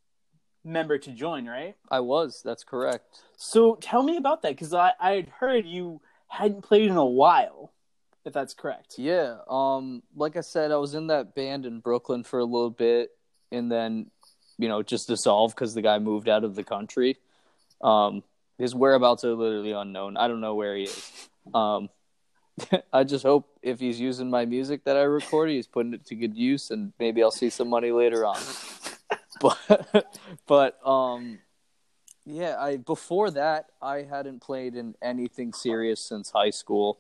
member 0.65 0.99
to 0.99 1.11
join, 1.11 1.47
right? 1.49 1.77
I 1.91 2.01
was. 2.01 2.43
That's 2.45 2.65
correct. 2.65 3.23
So 3.37 3.77
tell 3.77 4.03
me 4.03 4.17
about 4.17 4.43
that 4.43 4.53
because 4.53 4.73
I 4.75 4.93
I 5.01 5.13
had 5.13 5.29
heard 5.29 5.67
you 5.67 6.01
hadn't 6.29 6.63
played 6.63 6.91
in 6.91 6.97
a 6.97 7.05
while, 7.05 7.73
if 8.27 8.33
that's 8.33 8.53
correct. 8.53 8.99
Yeah. 8.99 9.39
Um. 9.49 10.03
Like 10.15 10.37
I 10.37 10.41
said, 10.41 10.73
I 10.73 10.77
was 10.77 10.95
in 10.95 11.07
that 11.07 11.35
band 11.35 11.65
in 11.65 11.81
Brooklyn 11.81 12.25
for 12.25 12.41
a 12.41 12.45
little 12.45 12.71
bit, 12.71 13.11
and 13.53 13.71
then, 13.71 14.11
you 14.59 14.69
know, 14.69 14.83
just 14.83 15.07
dissolved 15.07 15.55
because 15.55 15.75
the 15.75 15.83
guy 15.83 15.99
moved 16.01 16.29
out 16.29 16.45
of 16.45 16.55
the 16.55 16.65
country. 16.65 17.17
Um. 17.81 18.23
His 18.59 18.75
whereabouts 18.75 19.25
are 19.25 19.35
literally 19.35 19.73
unknown. 19.73 20.17
I 20.17 20.29
don't 20.29 20.41
know 20.41 20.57
where 20.57 20.77
he 20.77 20.85
is. 20.85 21.29
Um. 21.55 21.89
I 22.93 23.05
just 23.05 23.23
hope 23.23 23.49
if 23.63 23.81
he's 23.81 24.01
using 24.01 24.29
my 24.29 24.45
music 24.45 24.85
that 24.85 24.97
I 24.97 25.03
recorded, 25.03 25.53
he's 25.53 25.67
putting 25.67 25.95
it 25.95 26.05
to 26.07 26.15
good 26.17 26.37
use, 26.37 26.71
and 26.71 26.93
maybe 26.99 27.23
I'll 27.23 27.31
see 27.31 27.51
some 27.51 27.69
money 27.69 27.93
later 27.93 28.27
on. 28.27 28.41
but, 29.41 30.19
but 30.47 30.87
um, 30.87 31.39
yeah. 32.25 32.57
I 32.59 32.79
before 32.79 33.31
that, 33.33 33.67
I 33.81 34.03
hadn't 34.03 34.41
played 34.41 34.75
in 34.75 34.95
anything 35.03 35.53
serious 35.53 36.01
since 36.01 36.31
high 36.31 36.51
school. 36.51 36.99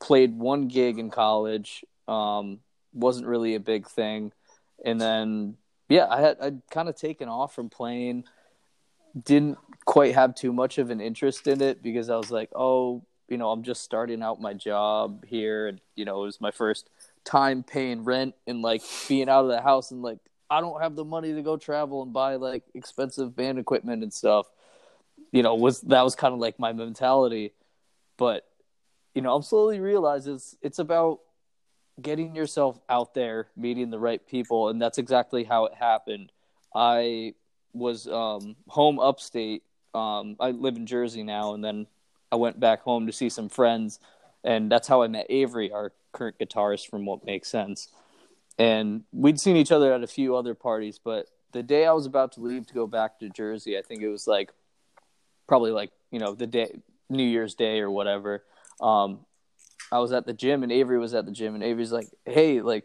Played 0.00 0.38
one 0.38 0.68
gig 0.68 0.98
in 0.98 1.10
college. 1.10 1.84
Um, 2.06 2.60
wasn't 2.92 3.26
really 3.26 3.54
a 3.54 3.60
big 3.60 3.86
thing, 3.86 4.32
and 4.84 5.00
then 5.00 5.56
yeah, 5.88 6.06
I 6.08 6.20
had 6.20 6.36
I'd 6.40 6.62
kind 6.70 6.88
of 6.88 6.96
taken 6.96 7.28
off 7.28 7.54
from 7.54 7.68
playing. 7.68 8.24
Didn't 9.24 9.58
quite 9.84 10.14
have 10.14 10.34
too 10.34 10.52
much 10.52 10.78
of 10.78 10.90
an 10.90 11.00
interest 11.00 11.46
in 11.46 11.62
it 11.62 11.82
because 11.82 12.10
I 12.10 12.16
was 12.16 12.30
like, 12.30 12.50
oh, 12.54 13.02
you 13.28 13.36
know, 13.36 13.50
I'm 13.50 13.62
just 13.62 13.82
starting 13.82 14.22
out 14.22 14.40
my 14.40 14.54
job 14.54 15.24
here, 15.26 15.68
and 15.68 15.80
you 15.96 16.04
know, 16.04 16.22
it 16.22 16.26
was 16.26 16.40
my 16.40 16.50
first 16.50 16.88
time 17.24 17.62
paying 17.62 18.04
rent 18.04 18.34
and 18.46 18.62
like 18.62 18.82
being 19.08 19.28
out 19.28 19.44
of 19.44 19.50
the 19.50 19.60
house, 19.60 19.90
and 19.90 20.02
like 20.02 20.18
I 20.50 20.60
don't 20.60 20.80
have 20.80 20.96
the 20.96 21.04
money 21.04 21.34
to 21.34 21.42
go 21.42 21.56
travel 21.56 22.02
and 22.02 22.12
buy 22.12 22.36
like 22.36 22.64
expensive 22.74 23.36
band 23.36 23.58
equipment 23.58 24.02
and 24.02 24.12
stuff. 24.12 24.46
You 25.32 25.42
know, 25.42 25.54
was 25.54 25.80
that 25.82 26.02
was 26.02 26.14
kind 26.14 26.32
of 26.32 26.40
like 26.40 26.58
my 26.58 26.72
mentality, 26.72 27.52
but 28.16 28.46
you 29.18 29.22
know, 29.22 29.34
I'm 29.34 29.42
slowly 29.42 29.80
realizing 29.80 30.36
it's 30.36 30.56
it's 30.62 30.78
about 30.78 31.18
getting 32.00 32.36
yourself 32.36 32.78
out 32.88 33.14
there, 33.14 33.48
meeting 33.56 33.90
the 33.90 33.98
right 33.98 34.24
people, 34.24 34.68
and 34.68 34.80
that's 34.80 34.96
exactly 34.96 35.42
how 35.42 35.64
it 35.64 35.74
happened. 35.74 36.30
I 36.72 37.34
was 37.72 38.06
um, 38.06 38.54
home 38.68 39.00
upstate. 39.00 39.64
Um, 39.92 40.36
I 40.38 40.52
live 40.52 40.76
in 40.76 40.86
Jersey 40.86 41.24
now, 41.24 41.54
and 41.54 41.64
then 41.64 41.88
I 42.30 42.36
went 42.36 42.60
back 42.60 42.82
home 42.82 43.08
to 43.08 43.12
see 43.12 43.28
some 43.28 43.48
friends, 43.48 43.98
and 44.44 44.70
that's 44.70 44.86
how 44.86 45.02
I 45.02 45.08
met 45.08 45.26
Avery, 45.28 45.72
our 45.72 45.90
current 46.12 46.38
guitarist 46.38 46.88
from 46.88 47.04
What 47.04 47.26
Makes 47.26 47.48
Sense. 47.48 47.88
And 48.56 49.02
we'd 49.12 49.40
seen 49.40 49.56
each 49.56 49.72
other 49.72 49.92
at 49.92 50.04
a 50.04 50.06
few 50.06 50.36
other 50.36 50.54
parties, 50.54 51.00
but 51.02 51.26
the 51.50 51.64
day 51.64 51.86
I 51.86 51.92
was 51.92 52.06
about 52.06 52.30
to 52.34 52.40
leave 52.40 52.68
to 52.68 52.74
go 52.74 52.86
back 52.86 53.18
to 53.18 53.28
Jersey, 53.30 53.76
I 53.76 53.82
think 53.82 54.00
it 54.00 54.10
was 54.10 54.28
like 54.28 54.52
probably 55.48 55.72
like 55.72 55.90
you 56.12 56.20
know 56.20 56.34
the 56.36 56.46
day 56.46 56.70
New 57.10 57.24
Year's 57.24 57.56
Day 57.56 57.80
or 57.80 57.90
whatever. 57.90 58.44
Um, 58.80 59.20
I 59.90 59.98
was 59.98 60.12
at 60.12 60.26
the 60.26 60.32
gym 60.32 60.62
and 60.62 60.72
Avery 60.72 60.98
was 60.98 61.14
at 61.14 61.24
the 61.26 61.32
gym 61.32 61.54
and 61.54 61.62
Avery's 61.64 61.92
like, 61.92 62.08
"Hey, 62.24 62.60
like, 62.60 62.84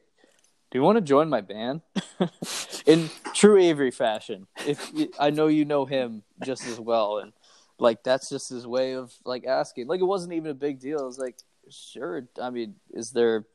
do 0.71 0.79
you 0.79 0.83
want 0.83 0.97
to 0.97 1.01
join 1.01 1.29
my 1.29 1.41
band?" 1.41 1.81
In 2.85 3.09
true 3.33 3.59
Avery 3.59 3.91
fashion. 3.91 4.47
If 4.65 4.91
I 5.19 5.29
know 5.29 5.47
you 5.47 5.65
know 5.65 5.85
him 5.85 6.23
just 6.43 6.65
as 6.67 6.79
well, 6.79 7.19
and 7.19 7.33
like 7.79 8.03
that's 8.03 8.29
just 8.29 8.50
his 8.50 8.65
way 8.65 8.93
of 8.93 9.13
like 9.25 9.45
asking. 9.45 9.88
Like 9.88 10.01
it 10.01 10.05
wasn't 10.05 10.33
even 10.33 10.51
a 10.51 10.55
big 10.55 10.79
deal. 10.79 11.00
I 11.00 11.03
was 11.03 11.19
like, 11.19 11.35
"Sure." 11.69 12.27
I 12.41 12.50
mean, 12.50 12.75
is 12.91 13.12
there, 13.12 13.45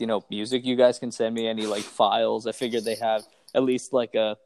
you 0.00 0.06
know, 0.06 0.24
music 0.30 0.64
you 0.64 0.76
guys 0.76 0.98
can 0.98 1.12
send 1.12 1.34
me? 1.34 1.46
Any 1.46 1.66
like 1.66 1.84
files? 1.84 2.46
I 2.46 2.52
figured 2.52 2.84
they 2.84 2.96
have 2.96 3.22
at 3.54 3.62
least 3.62 3.92
like 3.92 4.14
a 4.14 4.36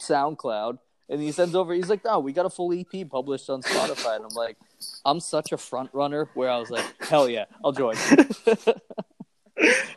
SoundCloud. 0.00 0.78
And 1.10 1.22
he 1.22 1.32
sends 1.32 1.54
over. 1.54 1.72
He's 1.72 1.88
like, 1.88 2.04
"No, 2.04 2.18
we 2.20 2.32
got 2.32 2.44
a 2.46 2.50
full 2.50 2.72
EP 2.72 3.08
published 3.08 3.48
on 3.48 3.62
Spotify." 3.62 4.16
And 4.16 4.24
I'm 4.26 4.34
like, 4.34 4.56
"I'm 5.04 5.20
such 5.20 5.52
a 5.52 5.56
front 5.56 5.90
runner." 5.94 6.28
Where 6.34 6.50
I 6.50 6.58
was 6.58 6.68
like, 6.70 6.84
"Hell 7.00 7.28
yeah, 7.28 7.46
I'll 7.64 7.72
join." 7.72 7.96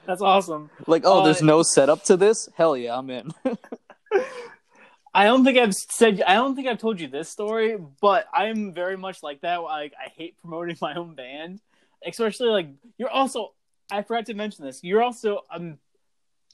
That's 0.08 0.22
awesome. 0.22 0.70
like, 0.88 1.03
oh, 1.06 1.20
Uh, 1.22 1.25
there's 1.25 1.41
no 1.44 1.62
setup 1.62 2.03
to 2.06 2.18
this. 2.18 2.50
Hell 2.56 2.75
yeah, 2.75 2.98
I'm 2.98 3.10
in. 3.10 3.32
I 5.13 5.25
don't 5.25 5.44
think 5.44 5.58
I've 5.58 5.74
said 5.75 6.22
I 6.25 6.36
don't 6.36 6.56
think 6.56 6.68
I've 6.68 6.77
told 6.80 7.00
you 7.01 7.08
this 7.10 7.30
story, 7.30 7.77
but 8.01 8.25
I'm 8.34 8.74
very 8.74 8.98
much 8.98 9.22
like 9.22 9.41
that. 9.41 9.58
Like 9.58 9.94
I 10.00 10.10
hate 10.10 10.38
promoting 10.39 10.77
my 10.82 10.96
own 10.96 11.15
band, 11.15 11.60
especially 12.06 12.48
like 12.50 12.70
you're 12.98 13.10
also. 13.10 13.53
I 13.91 14.03
forgot 14.03 14.27
to 14.27 14.34
mention 14.34 14.63
this. 14.65 14.80
You're 14.84 15.03
also 15.03 15.41
um 15.53 15.77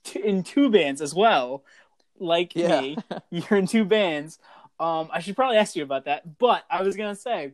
t- 0.03 0.19
in 0.23 0.41
two 0.41 0.71
bands 0.71 1.01
as 1.01 1.13
well, 1.13 1.63
like 2.19 2.55
Yeah. 2.55 2.81
me. 2.81 2.97
You're 3.29 3.59
in 3.59 3.67
two 3.67 3.85
bands. 3.85 4.39
Um, 4.79 5.09
I 5.11 5.19
should 5.21 5.35
probably 5.35 5.57
ask 5.57 5.75
you 5.75 5.83
about 5.83 6.05
that, 6.05 6.37
but 6.37 6.63
I 6.69 6.83
was 6.83 6.95
gonna 6.95 7.15
say, 7.15 7.53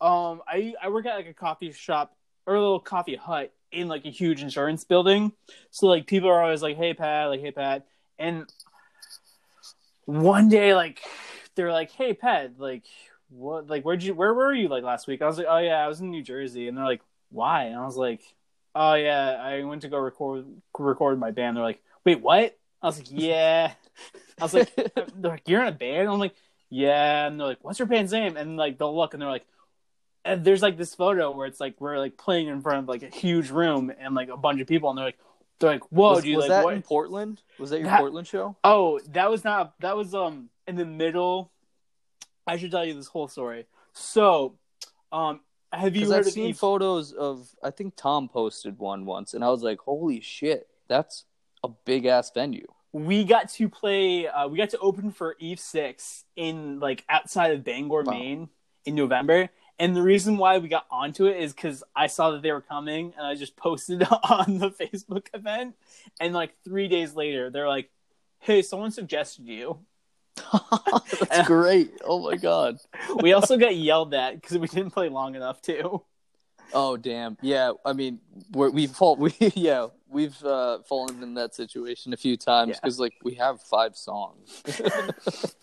um, 0.00 0.42
I 0.48 0.74
I 0.82 0.88
work 0.88 1.04
at 1.06 1.14
like 1.16 1.26
a 1.26 1.34
coffee 1.34 1.72
shop 1.72 2.16
or 2.46 2.54
a 2.54 2.60
little 2.60 2.80
coffee 2.80 3.16
hut 3.16 3.52
in 3.70 3.88
like 3.88 4.04
a 4.06 4.10
huge 4.10 4.42
insurance 4.42 4.84
building. 4.84 5.32
So 5.70 5.86
like 5.88 6.06
people 6.06 6.28
are 6.30 6.42
always 6.42 6.62
like, 6.62 6.76
"Hey 6.76 6.94
Pat," 6.94 7.28
like 7.28 7.40
"Hey 7.40 7.50
Pat," 7.50 7.86
and 8.18 8.46
one 10.06 10.48
day 10.48 10.74
like 10.74 11.00
they're 11.54 11.72
like, 11.72 11.90
"Hey 11.90 12.14
Pat, 12.14 12.52
like 12.58 12.84
what? 13.30 13.68
Like 13.68 13.84
where'd 13.84 14.02
you? 14.02 14.14
Where 14.14 14.32
were 14.34 14.52
you 14.52 14.68
like 14.68 14.84
last 14.84 15.06
week?" 15.06 15.22
I 15.22 15.26
was 15.26 15.38
like, 15.38 15.46
"Oh 15.48 15.58
yeah, 15.58 15.84
I 15.84 15.88
was 15.88 16.00
in 16.00 16.10
New 16.10 16.22
Jersey," 16.22 16.68
and 16.68 16.76
they're 16.76 16.84
like, 16.84 17.02
"Why?" 17.30 17.64
And 17.64 17.76
I 17.76 17.84
was 17.84 17.96
like, 17.96 18.20
"Oh 18.74 18.94
yeah, 18.94 19.36
I 19.40 19.62
went 19.64 19.82
to 19.82 19.88
go 19.88 19.98
record 19.98 20.46
record 20.78 21.18
my 21.18 21.30
band." 21.30 21.56
They're 21.56 21.64
like, 21.64 21.82
"Wait, 22.04 22.20
what?" 22.20 22.56
I 22.82 22.86
was 22.86 22.98
like, 22.98 23.08
"Yeah." 23.10 23.72
I 24.40 24.44
was 24.44 24.54
like, 24.54 24.74
"They're 25.16 25.30
like, 25.32 25.48
you're 25.48 25.62
in 25.62 25.68
a 25.68 25.72
band?" 25.72 26.08
I'm 26.08 26.18
like, 26.18 26.34
"Yeah." 26.70 27.26
And 27.26 27.38
they're 27.38 27.46
like, 27.48 27.58
"What's 27.62 27.78
your 27.78 27.86
band's 27.86 28.12
name?" 28.12 28.36
And 28.36 28.56
like 28.56 28.78
they'll 28.78 28.94
look 28.96 29.14
and 29.14 29.22
they're 29.22 29.30
like. 29.30 29.46
And 30.26 30.42
there's 30.42 30.62
like 30.62 30.78
this 30.78 30.94
photo 30.94 31.30
where 31.36 31.46
it's 31.46 31.60
like 31.60 31.78
we're 31.82 31.98
like 31.98 32.16
playing 32.16 32.48
in 32.48 32.62
front 32.62 32.78
of 32.78 32.88
like 32.88 33.02
a 33.02 33.14
huge 33.14 33.50
room 33.50 33.92
and 34.00 34.14
like 34.14 34.30
a 34.30 34.38
bunch 34.38 34.58
of 34.62 34.66
people 34.66 34.88
and 34.88 34.96
they're 34.96 35.04
like 35.04 35.18
they're 35.58 35.72
like 35.72 35.82
whoa 35.92 36.12
was 36.14 36.24
dude 36.24 36.36
was 36.36 36.44
like 36.44 36.48
that 36.48 36.64
what 36.64 36.72
in 36.72 36.80
Portland? 36.80 37.42
Was 37.58 37.68
that 37.68 37.80
your 37.80 37.88
That- 37.90 38.00
Portland 38.00 38.26
show? 38.26 38.56
Oh, 38.64 39.00
that 39.10 39.30
was 39.30 39.44
not. 39.44 39.74
That 39.80 39.98
was 39.98 40.14
um 40.14 40.48
in 40.66 40.76
the 40.76 40.86
middle. 40.86 41.50
I 42.46 42.56
should 42.56 42.70
tell 42.70 42.86
you 42.86 42.94
this 42.94 43.06
whole 43.06 43.28
story. 43.28 43.66
So, 43.92 44.54
um, 45.12 45.40
have 45.72 45.94
you 45.94 46.00
Because 46.00 46.08
heard 46.14 46.20
I've 46.20 46.26
of 46.28 46.32
seen 46.32 46.46
Eve? 46.48 46.58
photos 46.58 47.12
of. 47.12 47.46
I 47.62 47.70
think 47.70 47.94
Tom 47.94 48.30
posted 48.30 48.78
one 48.78 49.04
once, 49.04 49.34
and 49.34 49.44
I 49.44 49.50
was 49.50 49.62
like, 49.62 49.80
"Holy 49.80 50.20
shit, 50.20 50.68
that's 50.88 51.26
a 51.62 51.68
big 51.68 52.06
ass 52.06 52.30
venue." 52.30 52.66
We 52.94 53.24
got 53.24 53.48
to 53.50 53.68
play. 53.68 54.28
Uh, 54.28 54.46
we 54.46 54.56
got 54.56 54.70
to 54.70 54.78
open 54.78 55.10
for 55.10 55.34
Eve 55.40 55.58
Six 55.58 56.24
in 56.36 56.78
like 56.78 57.04
outside 57.08 57.50
of 57.50 57.64
Bangor, 57.64 58.04
Wow. 58.04 58.12
Maine, 58.12 58.48
in 58.84 58.94
November. 58.94 59.50
And 59.80 59.96
the 59.96 60.02
reason 60.02 60.36
why 60.36 60.58
we 60.58 60.68
got 60.68 60.86
onto 60.88 61.26
it 61.26 61.36
is 61.38 61.52
because 61.52 61.82
I 61.96 62.06
saw 62.06 62.30
that 62.30 62.42
they 62.42 62.52
were 62.52 62.60
coming, 62.60 63.12
and 63.18 63.26
I 63.26 63.34
just 63.34 63.56
posted 63.66 64.04
on 64.30 64.58
the 64.58 64.70
Facebook 64.70 65.26
event. 65.34 65.74
And 66.20 66.32
like 66.32 66.54
three 66.62 66.86
days 66.86 67.16
later, 67.16 67.50
they're 67.50 67.68
like, 67.68 67.90
"Hey, 68.38 68.62
someone 68.62 68.92
suggested 68.92 69.48
you." 69.48 69.80
that's 71.20 71.48
great. 71.48 71.90
Oh 72.04 72.20
my 72.20 72.36
god. 72.36 72.78
We 73.20 73.32
also 73.32 73.56
got 73.56 73.74
yelled 73.74 74.14
at 74.14 74.40
because 74.40 74.56
we 74.58 74.68
didn't 74.68 74.92
play 74.92 75.08
long 75.08 75.34
enough 75.34 75.60
too. 75.62 76.02
Oh 76.72 76.96
damn. 76.96 77.38
Yeah. 77.40 77.72
I 77.84 77.92
mean, 77.92 78.20
we're, 78.52 78.70
we've 78.70 78.90
fall. 78.90 79.16
We 79.16 79.34
yeah. 79.40 79.88
We've 80.14 80.44
uh, 80.44 80.78
fallen 80.88 81.22
in 81.22 81.34
that 81.34 81.54
situation 81.54 82.12
a 82.12 82.16
few 82.16 82.36
times 82.36 82.78
because 82.80 83.00
like 83.00 83.14
we 83.22 83.34
have 83.34 83.60
five 83.62 83.96
songs. 83.96 84.62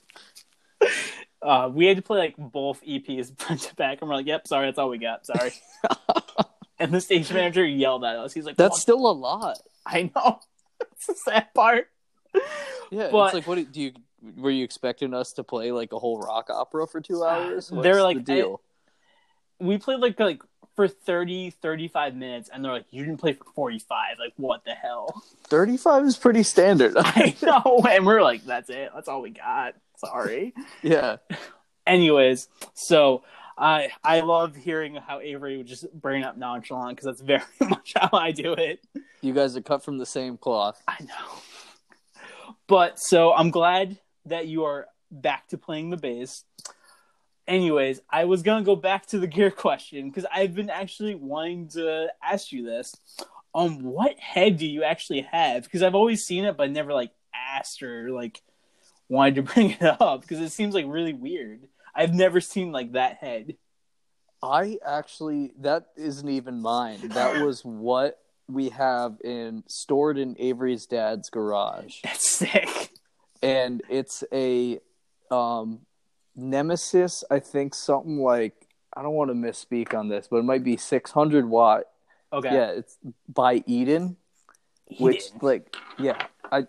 Uh, 1.42 1.68
we 1.74 1.88
had 1.88 1.98
to 1.98 2.04
play 2.04 2.20
like 2.20 2.36
both 2.38 2.84
EPs 2.84 3.36
front 3.40 3.62
to 3.62 3.76
back, 3.76 4.00
and 4.02 4.10
we're 4.10 4.16
like, 4.16 4.28
"Yep, 4.28 4.48
sorry, 4.48 4.68
that's 4.68 4.78
all 4.78 4.90
we 4.90 5.00
got. 5.00 5.26
Sorry." 5.26 5.52
and 6.80 6.92
the 6.92 7.02
stage 7.02 7.32
manager 7.34 7.66
yelled 7.66 8.04
at 8.04 8.16
us. 8.16 8.34
He's 8.34 8.46
like, 8.46 8.58
That's 8.58 8.80
still 8.80 9.10
a 9.10 9.12
lot. 9.12 9.58
I 9.86 10.12
know. 10.16 10.40
It's 10.92 11.08
the 11.08 11.16
sad 11.16 11.54
part. 11.56 11.88
Yeah. 12.92 13.10
But- 13.12 13.28
it's 13.28 13.34
like, 13.34 13.48
what 13.48 13.56
do 13.56 13.66
do 13.66 13.82
you? 13.82 13.92
Were 14.38 14.52
you 14.52 14.64
expecting 14.64 15.16
us 15.16 15.34
to 15.34 15.44
play 15.44 15.72
like 15.72 15.94
a 15.94 16.00
whole 16.00 16.20
rock 16.20 16.52
opera 16.52 16.86
for 16.86 17.02
two 17.02 17.24
hours? 17.24 17.72
What's 17.72 17.84
They're 17.84 18.04
like- 18.04 18.18
the 18.18 18.24
deal. 18.24 18.62
We 19.60 19.80
played 19.80 20.00
like 20.00 20.20
like 20.20 20.42
for 20.76 20.88
30, 20.88 21.52
35 21.52 22.16
minutes, 22.16 22.50
and 22.52 22.64
they're 22.64 22.72
like, 22.72 22.86
"You 22.92 23.04
didn't 23.06 23.20
play 23.20 23.34
for 23.34 23.46
forty 23.56 23.80
five. 23.80 24.18
Like, 24.20 24.34
what 24.38 24.64
the 24.66 24.72
hell?" 24.74 25.24
Thirty-five 25.44 26.06
is 26.06 26.18
pretty 26.18 26.44
standard. 26.44 26.94
I 26.98 27.36
know, 27.42 27.84
and 27.90 28.06
we're 28.06 28.22
like, 28.22 28.46
"That's 28.46 28.70
it. 28.70 28.92
That's 28.94 29.08
all 29.08 29.22
we 29.22 29.32
got." 29.32 29.76
Sorry. 29.98 30.54
yeah. 30.82 31.18
Anyways, 31.86 32.48
so 32.74 33.24
I 33.58 33.90
I 34.04 34.22
love 34.22 34.56
hearing 34.56 34.96
how 34.96 35.20
Avery 35.20 35.58
would 35.58 35.68
just 35.68 35.92
bring 35.94 36.24
up 36.24 36.38
nonchalant 36.38 36.98
because 36.98 37.06
that's 37.06 37.22
very 37.22 37.70
much 37.70 37.94
how 37.96 38.18
I 38.18 38.32
do 38.32 38.54
it. 38.54 38.80
You 39.22 39.34
guys 39.34 39.56
are 39.56 39.62
cut 39.62 39.84
from 39.84 39.98
the 39.98 40.06
same 40.06 40.38
cloth. 40.38 40.82
I 40.88 40.98
know. 41.02 42.24
But 42.68 43.00
so 43.00 43.34
I'm 43.34 43.52
glad 43.52 44.00
that 44.26 44.48
you 44.48 44.64
are 44.64 44.88
back 45.12 45.48
to 45.50 45.58
playing 45.58 45.90
the 45.90 45.98
bass. 45.98 46.44
Anyways, 47.52 48.00
I 48.10 48.24
was 48.24 48.44
gonna 48.44 48.64
go 48.64 48.78
back 48.78 49.08
to 49.08 49.20
the 49.20 49.28
gear 49.28 49.52
question 49.52 50.10
because 50.10 50.26
I've 50.34 50.56
been 50.56 50.70
actually 50.70 51.16
wanting 51.16 51.68
to 51.72 52.08
ask 52.24 52.54
you 52.54 52.64
this. 52.64 52.96
Um, 53.54 53.84
what 53.84 54.18
head 54.18 54.56
do 54.56 54.66
you 54.66 54.84
actually 54.84 55.28
have? 55.30 55.66
Because 55.66 55.84
I've 55.84 55.94
always 55.94 56.24
seen 56.24 56.46
it, 56.46 56.56
but 56.56 56.72
never 56.72 56.94
like 56.94 57.12
asked 57.36 57.84
or 57.84 58.10
like 58.10 58.42
wanted 59.10 59.36
to 59.36 59.42
bring 59.54 59.72
it 59.72 59.84
up 59.84 60.22
because 60.22 60.40
it 60.40 60.52
seems 60.52 60.74
like 60.74 60.86
really 60.88 61.12
weird. 61.12 61.68
I've 61.94 62.14
never 62.14 62.40
seen 62.40 62.72
like 62.72 62.94
that 62.94 63.18
head. 63.18 63.58
I 64.42 64.78
actually 64.86 65.52
that 65.60 65.88
isn't 65.98 66.30
even 66.30 66.62
mine. 66.62 67.10
That 67.10 67.44
was 67.44 67.62
what 67.66 68.18
we 68.48 68.70
have 68.70 69.18
in 69.26 69.66
stored 69.68 70.18
in 70.18 70.38
Avery's 70.40 70.86
dad's 70.86 71.30
garage. 71.30 71.98
That's 72.02 72.30
sick. 72.30 72.92
And 73.44 73.82
it's 73.90 74.24
a 74.32 74.80
um 75.30 75.82
Nemesis, 76.42 77.24
I 77.30 77.40
think 77.40 77.74
something 77.76 78.18
like 78.18 78.68
I 78.96 79.02
don't 79.02 79.14
want 79.14 79.30
to 79.30 79.36
misspeak 79.36 79.94
on 79.98 80.10
this, 80.10 80.28
but 80.30 80.38
it 80.38 80.44
might 80.44 80.64
be 80.64 80.78
600 80.78 81.50
watt. 81.50 81.84
Okay. 82.34 82.54
Yeah, 82.54 82.72
it's 82.72 82.98
by 83.28 83.64
Eden, 83.66 84.18
He 84.88 85.04
which 85.04 85.24
like 85.42 85.76
yeah, 85.98 86.26
I 86.52 86.68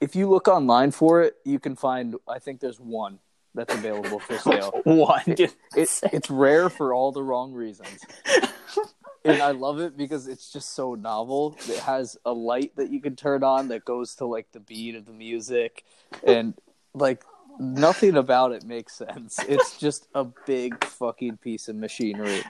if 0.00 0.14
you 0.14 0.28
look 0.28 0.48
online 0.48 0.90
for 0.90 1.22
it, 1.22 1.36
you 1.44 1.58
can 1.58 1.76
find 1.76 2.16
I 2.28 2.38
think 2.38 2.60
there's 2.60 2.80
one 2.80 3.18
that's 3.54 3.74
available 3.74 4.18
for 4.18 4.38
sale. 4.38 4.72
one. 4.84 5.22
dude. 5.34 5.52
It's 5.76 6.02
it's 6.12 6.30
rare 6.30 6.68
for 6.68 6.92
all 6.92 7.12
the 7.12 7.22
wrong 7.22 7.52
reasons. 7.52 8.00
and 9.24 9.40
I 9.40 9.52
love 9.52 9.80
it 9.80 9.96
because 9.96 10.26
it's 10.26 10.52
just 10.52 10.74
so 10.74 10.94
novel. 10.94 11.56
It 11.68 11.78
has 11.80 12.16
a 12.24 12.32
light 12.32 12.76
that 12.76 12.90
you 12.90 13.00
can 13.00 13.16
turn 13.16 13.42
on 13.42 13.68
that 13.68 13.84
goes 13.84 14.16
to 14.16 14.26
like 14.26 14.52
the 14.52 14.60
beat 14.60 14.94
of 14.94 15.06
the 15.06 15.12
music 15.12 15.84
and 16.26 16.54
like 16.92 17.24
nothing 17.58 18.16
about 18.16 18.52
it 18.52 18.64
makes 18.64 18.94
sense. 18.94 19.38
It's 19.48 19.78
just 19.80 20.08
a 20.14 20.24
big 20.24 20.84
fucking 20.84 21.38
piece 21.38 21.68
of 21.68 21.76
machinery. 21.76 22.42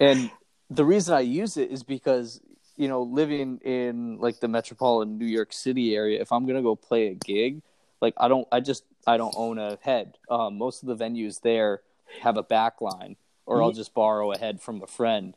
And 0.00 0.30
the 0.70 0.84
reason 0.84 1.14
I 1.14 1.20
use 1.20 1.56
it 1.56 1.70
is 1.70 1.82
because 1.82 2.40
you 2.76 2.88
know, 2.88 3.02
living 3.02 3.58
in 3.58 4.18
like 4.18 4.40
the 4.40 4.48
metropolitan 4.48 5.18
New 5.18 5.26
York 5.26 5.52
City 5.52 5.94
area, 5.94 6.20
if 6.20 6.32
I'm 6.32 6.46
gonna 6.46 6.62
go 6.62 6.74
play 6.74 7.08
a 7.08 7.14
gig, 7.14 7.62
like 8.00 8.14
I 8.16 8.28
don't, 8.28 8.46
I 8.50 8.60
just, 8.60 8.84
I 9.06 9.16
don't 9.16 9.34
own 9.36 9.58
a 9.58 9.78
head. 9.80 10.18
Um, 10.28 10.58
most 10.58 10.82
of 10.82 10.88
the 10.88 11.04
venues 11.04 11.40
there 11.40 11.82
have 12.20 12.36
a 12.36 12.42
back 12.42 12.80
line, 12.80 13.16
or 13.46 13.62
I'll 13.62 13.72
just 13.72 13.94
borrow 13.94 14.32
a 14.32 14.38
head 14.38 14.60
from 14.60 14.82
a 14.82 14.86
friend. 14.86 15.36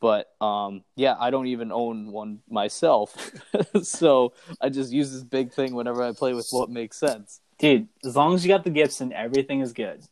But 0.00 0.34
um, 0.40 0.82
yeah, 0.96 1.14
I 1.18 1.30
don't 1.30 1.46
even 1.46 1.72
own 1.72 2.10
one 2.10 2.40
myself, 2.50 3.30
so 3.82 4.34
I 4.60 4.68
just 4.68 4.92
use 4.92 5.12
this 5.12 5.22
big 5.22 5.52
thing 5.52 5.74
whenever 5.74 6.02
I 6.02 6.12
play 6.12 6.34
with 6.34 6.48
what 6.50 6.70
makes 6.70 6.98
sense. 6.98 7.40
Dude, 7.58 7.88
as 8.04 8.16
long 8.16 8.34
as 8.34 8.44
you 8.44 8.48
got 8.52 8.64
the 8.64 8.70
Gibson, 8.70 9.12
everything 9.12 9.60
is 9.60 9.72
good. 9.72 10.02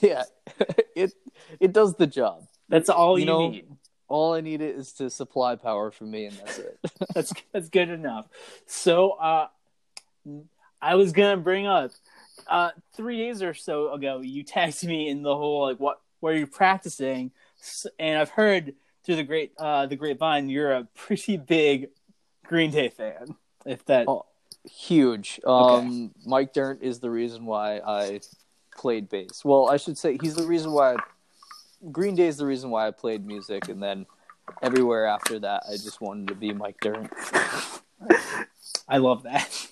Yeah, 0.00 0.24
it 0.96 1.12
it 1.60 1.72
does 1.72 1.94
the 1.94 2.06
job. 2.06 2.44
That's 2.68 2.88
all 2.88 3.18
You 3.18 3.24
you, 3.24 3.26
know- 3.26 3.48
need. 3.50 3.66
All 4.08 4.34
I 4.34 4.40
need 4.40 4.60
is 4.62 4.92
to 4.94 5.10
supply 5.10 5.56
power 5.56 5.90
for 5.90 6.04
me, 6.04 6.26
and 6.26 6.36
that's 6.36 6.58
it. 6.60 6.78
That's 7.14 7.32
that's 7.52 7.68
good 7.68 7.88
enough. 7.90 8.28
So, 8.66 9.10
uh, 9.10 9.48
I 10.80 10.94
was 10.94 11.10
gonna 11.10 11.38
bring 11.38 11.66
up 11.66 11.90
uh, 12.46 12.70
three 12.94 13.18
days 13.18 13.42
or 13.42 13.52
so 13.52 13.92
ago. 13.92 14.20
You 14.20 14.44
texted 14.44 14.84
me 14.86 15.08
in 15.08 15.22
the 15.22 15.34
whole 15.36 15.62
like 15.62 15.80
what 15.80 16.00
where 16.20 16.34
you're 16.34 16.46
practicing, 16.46 17.32
and 17.98 18.16
I've 18.20 18.30
heard 18.30 18.74
through 19.04 19.16
the 19.16 19.24
great 19.24 19.52
uh, 19.58 19.86
the 19.86 19.96
grapevine 19.96 20.48
you're 20.48 20.70
a 20.72 20.84
pretty 20.94 21.36
big 21.36 21.88
Green 22.44 22.70
Day 22.70 22.90
fan. 22.90 23.34
If 23.64 23.84
that 23.86 24.06
Oh, 24.06 24.26
Huge. 24.70 25.40
Um, 25.46 26.12
Mike 26.24 26.52
Dirnt 26.52 26.82
is 26.82 27.00
the 27.00 27.10
reason 27.10 27.46
why 27.46 27.78
I 27.78 28.20
played 28.76 29.08
bass. 29.08 29.44
Well, 29.44 29.68
I 29.70 29.76
should 29.76 29.96
say 29.96 30.18
he's 30.20 30.34
the 30.34 30.46
reason 30.46 30.72
why. 30.72 30.94
I, 30.94 30.96
Green 31.92 32.14
Day 32.14 32.26
is 32.26 32.36
the 32.36 32.46
reason 32.46 32.70
why 32.70 32.88
I 32.88 32.90
played 32.90 33.24
music, 33.26 33.68
and 33.68 33.82
then 33.82 34.06
everywhere 34.62 35.06
after 35.06 35.38
that, 35.40 35.64
I 35.68 35.72
just 35.72 36.00
wanted 36.00 36.28
to 36.28 36.34
be 36.34 36.52
Mike 36.52 36.78
Dirnt. 36.80 37.12
I 38.88 38.98
love 38.98 39.24
that. 39.24 39.68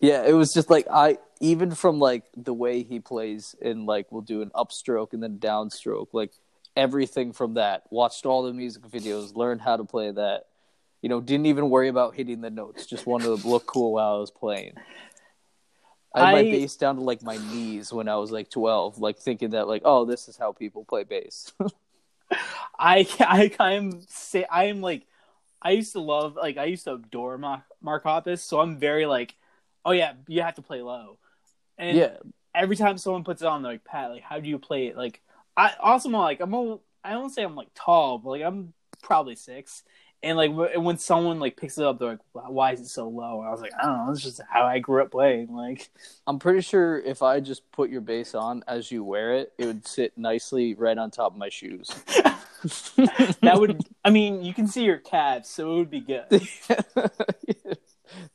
Yeah, 0.00 0.24
it 0.24 0.32
was 0.32 0.52
just 0.52 0.70
like 0.70 0.86
I 0.90 1.18
even 1.40 1.72
from 1.72 1.98
like 1.98 2.24
the 2.36 2.54
way 2.54 2.82
he 2.82 3.00
plays 3.00 3.54
and 3.60 3.86
like 3.86 4.10
we'll 4.10 4.22
do 4.22 4.42
an 4.42 4.50
upstroke 4.54 5.12
and 5.12 5.22
then 5.22 5.38
downstroke, 5.38 6.08
like 6.12 6.32
everything 6.76 7.32
from 7.32 7.54
that. 7.54 7.84
Watched 7.90 8.24
all 8.24 8.42
the 8.42 8.52
music 8.52 8.82
videos, 8.84 9.34
learned 9.34 9.62
how 9.62 9.76
to 9.76 9.84
play 9.84 10.10
that. 10.12 10.44
You 11.02 11.08
know, 11.08 11.20
didn't 11.20 11.46
even 11.46 11.70
worry 11.70 11.88
about 11.88 12.14
hitting 12.14 12.40
the 12.40 12.50
notes. 12.50 12.86
Just 12.86 13.06
wanted 13.06 13.24
to 13.26 13.48
look 13.48 13.66
cool 13.66 13.92
while 13.92 14.16
I 14.16 14.18
was 14.18 14.30
playing. 14.30 14.74
I 16.14 16.20
had 16.20 16.32
my 16.32 16.40
I- 16.40 16.50
bass 16.50 16.76
down 16.76 16.96
to 16.96 17.02
like 17.02 17.22
my 17.22 17.36
knees 17.52 17.92
when 17.92 18.08
I 18.08 18.16
was 18.16 18.30
like 18.30 18.50
twelve, 18.50 18.98
like 18.98 19.18
thinking 19.18 19.50
that 19.50 19.68
like, 19.68 19.82
oh, 19.84 20.04
this 20.04 20.28
is 20.28 20.36
how 20.36 20.52
people 20.52 20.84
play 20.84 21.04
bass. 21.04 21.52
I 22.78 23.06
I 23.20 23.54
I'm 23.60 24.02
say 24.08 24.44
I 24.44 24.64
am 24.64 24.80
like 24.80 25.06
I 25.60 25.72
used 25.72 25.92
to 25.92 26.00
love 26.00 26.36
like 26.36 26.56
I 26.56 26.64
used 26.64 26.84
to 26.84 26.94
adore 26.94 27.38
Mark 27.38 27.62
Mark 27.80 28.04
Hoppus, 28.04 28.40
so 28.40 28.60
I'm 28.60 28.78
very 28.78 29.06
like, 29.06 29.34
oh 29.84 29.92
yeah, 29.92 30.14
you 30.26 30.42
have 30.42 30.54
to 30.54 30.62
play 30.62 30.82
low. 30.82 31.18
And 31.76 31.96
yeah, 31.96 32.16
every 32.54 32.76
time 32.76 32.98
someone 32.98 33.24
puts 33.24 33.42
it 33.42 33.48
on, 33.48 33.62
they're 33.62 33.72
like, 33.72 33.84
Pat, 33.84 34.10
like 34.10 34.22
how 34.22 34.40
do 34.40 34.48
you 34.48 34.58
play 34.58 34.88
it? 34.88 34.96
Like 34.96 35.20
I 35.56 35.74
also 35.80 36.08
like 36.08 36.40
I'm 36.40 36.54
a, 36.54 36.78
I 37.04 37.12
don't 37.12 37.30
say 37.30 37.42
I'm 37.42 37.56
like 37.56 37.68
tall, 37.74 38.18
but 38.18 38.30
like 38.30 38.42
I'm 38.42 38.72
probably 39.02 39.36
six. 39.36 39.82
And 40.22 40.36
like 40.36 40.50
wh- 40.52 40.82
when 40.82 40.98
someone 40.98 41.38
like 41.38 41.56
picks 41.56 41.78
it 41.78 41.84
up, 41.84 41.98
they're 41.98 42.18
like, 42.34 42.48
"Why 42.50 42.72
is 42.72 42.80
it 42.80 42.88
so 42.88 43.08
low?" 43.08 43.40
And 43.40 43.48
I 43.48 43.52
was 43.52 43.60
like, 43.60 43.72
"I 43.80 43.86
don't 43.86 44.06
know. 44.06 44.12
It's 44.12 44.22
just 44.22 44.40
how 44.48 44.64
I 44.64 44.80
grew 44.80 45.02
up 45.02 45.12
playing." 45.12 45.54
Like, 45.54 45.90
I'm 46.26 46.38
pretty 46.38 46.60
sure 46.60 46.98
if 46.98 47.22
I 47.22 47.38
just 47.40 47.70
put 47.70 47.88
your 47.88 48.00
bass 48.00 48.34
on 48.34 48.64
as 48.66 48.90
you 48.90 49.04
wear 49.04 49.34
it, 49.34 49.52
it 49.58 49.66
would 49.66 49.86
sit 49.86 50.18
nicely 50.18 50.74
right 50.74 50.98
on 50.98 51.10
top 51.10 51.32
of 51.32 51.38
my 51.38 51.48
shoes. 51.48 51.88
that 53.42 53.54
would. 53.54 53.80
I 54.04 54.10
mean, 54.10 54.42
you 54.42 54.52
can 54.52 54.66
see 54.66 54.84
your 54.84 54.98
calves, 54.98 55.48
so 55.48 55.72
it 55.72 55.76
would 55.76 55.90
be 55.90 56.00
good. 56.00 56.26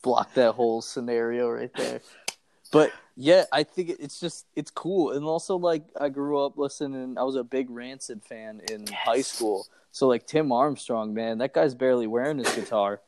block 0.02 0.34
that 0.36 0.54
whole 0.54 0.82
scenario 0.82 1.50
right 1.50 1.74
there. 1.76 2.02
But 2.72 2.92
yeah, 3.16 3.46
I 3.52 3.64
think 3.64 3.90
it's 3.90 4.20
just 4.20 4.48
it's 4.56 4.72
cool, 4.72 5.12
and 5.12 5.24
also 5.26 5.58
like 5.58 5.84
I 6.00 6.10
grew 6.10 6.44
up 6.44 6.58
listening. 6.58 7.18
I 7.18 7.24
was 7.24 7.36
a 7.36 7.44
big 7.44 7.70
Rancid 7.70 8.24
fan 8.24 8.62
in 8.72 8.88
high 8.88 9.22
school, 9.22 9.68
so 9.94 10.08
like 10.08 10.26
Tim 10.26 10.52
Armstrong, 10.52 11.14
man, 11.14 11.38
that 11.38 11.54
guy's 11.54 11.76
barely 11.76 12.08
wearing 12.08 12.40
his 12.40 12.52
guitar, 12.56 13.00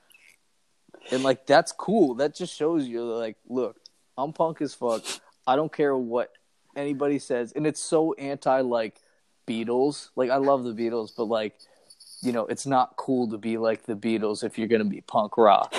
and 1.11 1.23
like 1.23 1.47
that's 1.47 1.71
cool. 1.71 2.13
That 2.13 2.35
just 2.35 2.55
shows 2.55 2.87
you 2.87 3.03
like, 3.03 3.37
look, 3.49 3.77
I'm 4.15 4.31
punk 4.31 4.61
as 4.61 4.75
fuck. 4.75 5.03
I 5.47 5.55
don't 5.55 5.73
care 5.73 5.97
what 5.97 6.31
anybody 6.75 7.17
says, 7.17 7.53
and 7.53 7.65
it's 7.65 7.81
so 7.81 8.13
anti 8.13 8.61
like 8.61 9.01
Beatles. 9.47 10.09
Like 10.15 10.29
I 10.29 10.37
love 10.37 10.63
the 10.63 10.73
Beatles, 10.73 11.09
but 11.17 11.25
like 11.25 11.55
you 12.21 12.31
know, 12.31 12.45
it's 12.45 12.67
not 12.67 12.95
cool 12.97 13.29
to 13.31 13.39
be 13.39 13.57
like 13.57 13.87
the 13.87 13.95
Beatles 13.95 14.43
if 14.43 14.59
you're 14.59 14.67
gonna 14.67 14.85
be 14.85 15.01
punk 15.01 15.37
rock. 15.37 15.73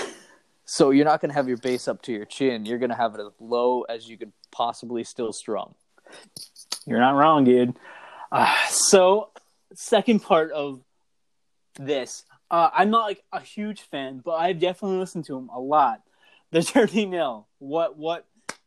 So 0.64 0.90
you're 0.90 1.05
not 1.05 1.21
gonna 1.21 1.35
have 1.35 1.47
your 1.47 1.59
bass 1.59 1.87
up 1.87 2.03
to 2.03 2.12
your 2.12 2.25
chin. 2.25 2.66
You're 2.66 2.79
gonna 2.79 2.97
have 2.97 3.14
it 3.14 3.21
as 3.21 3.33
low 3.38 3.83
as 3.83 4.09
you 4.09 4.19
could 4.19 4.33
possibly 4.51 5.05
still 5.05 5.33
strum. 5.33 5.77
You're 6.85 6.99
not 6.99 7.12
wrong, 7.12 7.45
dude. 7.45 7.77
Uh, 8.33 8.53
so, 8.69 9.31
second 9.75 10.21
part 10.25 10.51
of 10.51 10.81
this, 11.76 12.24
uh, 12.50 12.70
I'm 12.72 12.90
not 12.90 13.04
like 13.04 13.22
a 13.32 13.40
huge 13.40 13.82
fan, 13.82 14.20
but 14.24 14.32
I've 14.34 14.58
definitely 14.58 14.98
listened 14.98 15.24
to 15.26 15.34
them 15.34 15.48
a 15.52 15.60
lot. 15.60 16.02
The 16.52 16.62
Dirty 16.62 17.06
Nil. 17.06 17.48
What? 17.58 17.98
What? 17.98 18.24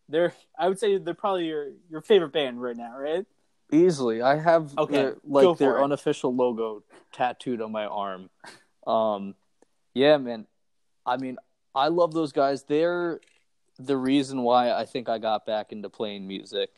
They're. 0.09 0.33
I 0.59 0.67
would 0.67 0.77
say 0.77 0.97
they're 0.97 1.13
probably 1.13 1.45
your 1.45 1.69
your 1.89 2.01
favorite 2.01 2.33
band 2.33 2.61
right 2.61 2.75
now, 2.75 2.97
right? 2.97 3.25
Easily, 3.71 4.21
I 4.21 4.35
have 4.37 4.77
Okay, 4.77 4.93
their, 4.93 5.17
like 5.23 5.57
their 5.57 5.79
it. 5.79 5.83
unofficial 5.83 6.35
logo 6.35 6.83
tattooed 7.13 7.61
on 7.61 7.71
my 7.71 7.85
arm. 7.85 8.29
Um, 8.85 9.33
yeah, 9.93 10.17
man. 10.17 10.45
I 11.05 11.15
mean, 11.15 11.37
I 11.73 11.87
love 11.87 12.13
those 12.13 12.33
guys. 12.33 12.63
They're 12.63 13.21
the 13.79 13.95
reason 13.95 14.41
why 14.43 14.71
I 14.71 14.85
think 14.85 15.07
I 15.07 15.17
got 15.17 15.45
back 15.45 15.71
into 15.71 15.89
playing 15.89 16.27
music. 16.27 16.69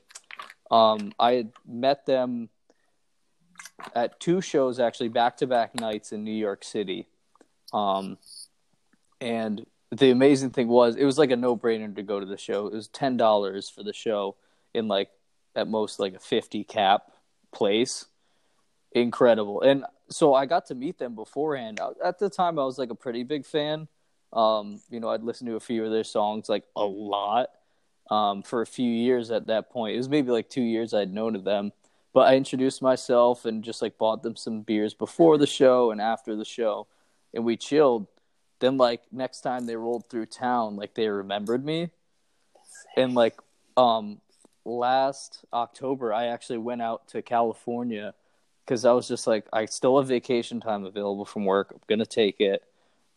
Um, 0.70 1.14
I 1.20 1.34
had 1.34 1.52
met 1.68 2.06
them 2.06 2.50
at 3.96 4.20
two 4.20 4.42
shows 4.42 4.80
actually 4.80 5.10
back 5.10 5.38
to 5.38 5.48
back 5.48 5.76
nights 5.76 6.12
in 6.12 6.24
New 6.24 6.32
York 6.32 6.64
City. 6.64 7.08
Um, 7.74 8.18
and 9.20 9.66
the 9.92 10.12
amazing 10.12 10.52
thing 10.52 10.68
was 10.68 10.96
it 10.96 11.06
was 11.06 11.18
like 11.18 11.32
a 11.32 11.36
no 11.36 11.56
brainer 11.56 11.94
to 11.96 12.04
go 12.04 12.20
to 12.20 12.26
the 12.26 12.38
show. 12.38 12.68
It 12.68 12.74
was 12.74 12.88
ten 12.88 13.18
dollars 13.18 13.70
for 13.70 13.84
the 13.84 13.94
show 13.94 14.36
in 14.74 14.88
like 14.88 15.10
at 15.56 15.68
most 15.68 16.00
like 16.00 16.14
a 16.14 16.20
fifty 16.20 16.64
cap 16.64 17.12
place. 17.54 18.06
Incredible. 18.94 19.62
And 19.62 19.86
so 20.10 20.34
I 20.34 20.46
got 20.46 20.66
to 20.68 20.76
meet 20.76 20.98
them 20.98 21.16
beforehand. 21.16 21.80
At 22.04 22.20
the 22.20 22.30
time 22.30 22.60
I 22.60 22.64
was 22.64 22.78
like 22.78 22.90
a 22.90 22.96
pretty 22.96 23.24
big 23.24 23.46
fan. 23.46 23.88
Um, 24.34 24.82
you 24.90 25.00
know, 25.00 25.10
I'd 25.10 25.24
listened 25.24 25.50
to 25.50 25.56
a 25.56 25.62
few 25.62 25.86
of 25.86 25.92
their 25.92 26.04
songs 26.04 26.50
like 26.50 26.64
a 26.76 26.86
lot. 26.86 27.50
Um, 28.10 28.44
for 28.44 28.62
a 28.62 28.66
few 28.66 28.90
years 28.90 29.32
at 29.32 29.48
that 29.48 29.70
point. 29.70 29.94
It 29.94 29.98
was 29.98 30.10
maybe 30.10 30.32
like 30.32 30.50
two 30.50 30.64
years 30.64 30.94
I'd 30.94 31.14
known 31.14 31.34
of 31.34 31.46
them. 31.46 31.72
But 32.14 32.28
I 32.28 32.36
introduced 32.36 32.82
myself 32.82 33.46
and 33.46 33.64
just 33.64 33.82
like 33.82 33.98
bought 33.98 34.22
them 34.24 34.36
some 34.36 34.62
beers 34.62 34.94
before 34.94 35.38
the 35.38 35.48
show 35.48 35.92
and 35.92 36.02
after 36.02 36.36
the 36.36 36.46
show, 36.46 36.88
and 37.34 37.46
we 37.46 37.58
chilled. 37.58 38.08
Then 38.60 38.78
like 38.78 39.02
next 39.12 39.42
time 39.42 39.66
they 39.66 39.76
rolled 39.76 40.10
through 40.10 40.28
town, 40.28 40.76
like 40.76 40.94
they 40.94 41.08
remembered 41.08 41.66
me, 41.66 41.90
and 42.98 43.14
like 43.16 43.40
um 43.78 44.20
last 44.66 45.46
October 45.54 46.14
I 46.14 46.26
actually 46.28 46.60
went 46.60 46.82
out 46.82 47.08
to 47.10 47.22
California 47.22 48.14
because 48.66 48.86
I 48.86 48.92
was 48.92 49.08
just 49.08 49.26
like 49.26 49.46
I 49.52 49.66
still 49.66 49.98
have 49.98 50.08
vacation 50.08 50.60
time 50.60 50.86
available 50.86 51.26
from 51.26 51.46
work. 51.46 51.70
I'm 51.72 51.80
gonna 51.88 52.06
take 52.06 52.40
it, 52.40 52.64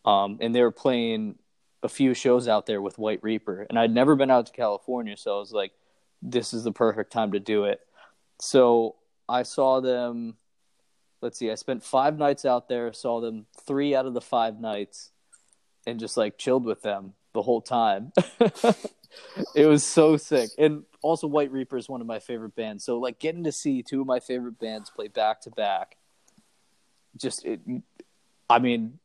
um, 0.05 0.37
and 0.41 0.55
they 0.55 0.61
were 0.61 0.71
playing 0.71 1.35
a 1.83 1.89
few 1.89 2.13
shows 2.13 2.47
out 2.47 2.65
there 2.65 2.81
with 2.81 2.97
White 2.97 3.21
Reaper, 3.23 3.65
and 3.69 3.77
I'd 3.77 3.93
never 3.93 4.15
been 4.15 4.31
out 4.31 4.47
to 4.47 4.51
California, 4.51 5.15
so 5.15 5.35
I 5.35 5.39
was 5.39 5.51
like, 5.51 5.71
this 6.21 6.53
is 6.53 6.63
the 6.63 6.71
perfect 6.71 7.11
time 7.11 7.33
to 7.33 7.39
do 7.39 7.65
it. 7.65 7.84
So 8.39 8.95
I 9.27 9.43
saw 9.43 9.81
them. 9.81 10.35
Let's 11.21 11.39
see, 11.39 11.49
I 11.49 11.55
spent 11.55 11.83
five 11.83 12.17
nights 12.17 12.45
out 12.45 12.67
there, 12.67 12.93
saw 12.93 13.19
them 13.19 13.47
three 13.65 13.95
out 13.95 14.05
of 14.05 14.13
the 14.13 14.21
five 14.21 14.59
nights, 14.59 15.11
and 15.87 15.99
just 15.99 16.17
like 16.17 16.37
chilled 16.37 16.65
with 16.65 16.81
them 16.81 17.13
the 17.33 17.41
whole 17.41 17.61
time. 17.61 18.11
it 19.55 19.65
was 19.65 19.83
so 19.83 20.17
sick. 20.17 20.49
And 20.57 20.83
also, 21.01 21.27
White 21.27 21.51
Reaper 21.51 21.77
is 21.77 21.87
one 21.87 22.01
of 22.01 22.07
my 22.07 22.19
favorite 22.19 22.55
bands. 22.55 22.83
So, 22.83 22.97
like, 22.97 23.19
getting 23.19 23.43
to 23.43 23.51
see 23.51 23.83
two 23.83 24.01
of 24.01 24.07
my 24.07 24.19
favorite 24.19 24.59
bands 24.59 24.89
play 24.89 25.07
back 25.07 25.41
to 25.41 25.51
back, 25.51 25.97
just, 27.17 27.45
it, 27.45 27.61
I 28.49 28.59
mean, 28.59 28.99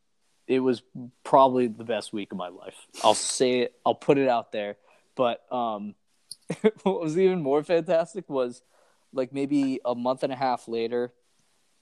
it 0.47 0.59
was 0.59 0.81
probably 1.23 1.67
the 1.67 1.83
best 1.83 2.11
week 2.11 2.31
of 2.31 2.37
my 2.37 2.49
life. 2.49 2.75
I'll 3.03 3.13
say 3.13 3.59
it, 3.59 3.75
I'll 3.85 3.95
put 3.95 4.17
it 4.17 4.27
out 4.27 4.51
there. 4.51 4.77
But 5.15 5.41
um, 5.51 5.95
what 6.83 7.01
was 7.01 7.17
even 7.17 7.41
more 7.41 7.63
fantastic 7.63 8.29
was 8.29 8.61
like 9.13 9.33
maybe 9.33 9.79
a 9.85 9.95
month 9.95 10.23
and 10.23 10.31
a 10.31 10.35
half 10.35 10.67
later, 10.67 11.13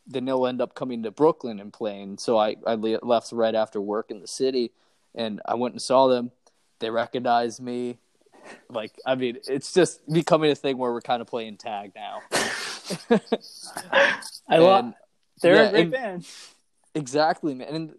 the 0.07 0.21
Nil 0.21 0.47
end 0.47 0.61
up 0.61 0.73
coming 0.73 1.03
to 1.03 1.11
Brooklyn 1.11 1.59
and 1.59 1.71
playing. 1.71 2.17
So 2.17 2.37
I, 2.37 2.55
I 2.65 2.73
le- 2.75 2.99
left 3.03 3.31
right 3.31 3.53
after 3.55 3.79
work 3.79 4.09
in 4.09 4.19
the 4.21 4.27
city 4.27 4.71
and 5.13 5.41
I 5.45 5.55
went 5.55 5.73
and 5.73 5.81
saw 5.81 6.07
them. 6.07 6.31
They 6.79 6.89
recognized 6.89 7.61
me. 7.61 7.99
Like, 8.69 8.93
I 9.05 9.15
mean, 9.15 9.37
it's 9.47 9.73
just 9.73 10.07
becoming 10.11 10.49
a 10.51 10.55
thing 10.55 10.77
where 10.77 10.91
we're 10.91 11.01
kind 11.01 11.21
of 11.21 11.27
playing 11.27 11.57
tag 11.57 11.91
now. 11.95 12.21
I 14.49 14.57
love. 14.57 14.93
They're 15.41 15.55
yeah, 15.55 15.61
a 15.61 15.71
great 15.71 15.81
and- 15.83 15.91
band. 15.91 16.27
Exactly, 16.95 17.53
man. 17.53 17.67
And 17.75 17.95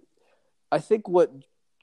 I 0.72 0.80
think 0.80 1.08
what 1.08 1.30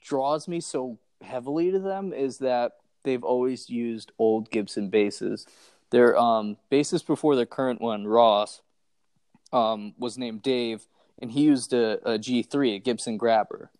draws 0.02 0.46
me 0.46 0.60
so 0.60 0.98
heavily 1.22 1.70
to 1.70 1.78
them 1.78 2.12
is 2.12 2.38
that 2.38 2.72
they've 3.02 3.24
always 3.24 3.70
used 3.70 4.12
old 4.18 4.50
Gibson 4.50 4.90
basses. 4.90 5.46
Their 5.90 6.18
um, 6.18 6.56
bassist 6.70 7.06
before 7.06 7.36
their 7.36 7.46
current 7.46 7.80
one, 7.80 8.06
Ross, 8.06 8.60
um, 9.52 9.94
was 9.98 10.18
named 10.18 10.42
Dave, 10.42 10.86
and 11.18 11.32
he 11.32 11.42
used 11.42 11.72
a, 11.72 11.98
a 12.04 12.18
G3, 12.18 12.76
a 12.76 12.78
Gibson 12.78 13.16
Grabber. 13.16 13.70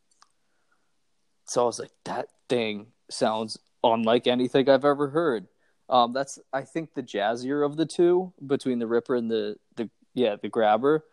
So 1.44 1.62
I 1.62 1.66
was 1.66 1.78
like, 1.78 1.90
that 2.04 2.28
thing 2.48 2.88
sounds 3.10 3.58
unlike 3.84 4.26
anything 4.26 4.68
I've 4.68 4.84
ever 4.84 5.08
heard. 5.08 5.48
Um, 5.88 6.12
that's 6.12 6.38
I 6.52 6.62
think 6.62 6.94
the 6.94 7.02
jazzier 7.02 7.64
of 7.64 7.76
the 7.76 7.86
two 7.86 8.32
between 8.46 8.78
the 8.78 8.86
Ripper 8.86 9.14
and 9.14 9.30
the 9.30 9.56
the 9.76 9.88
yeah 10.14 10.36
the 10.36 10.48
Grabber. 10.48 11.04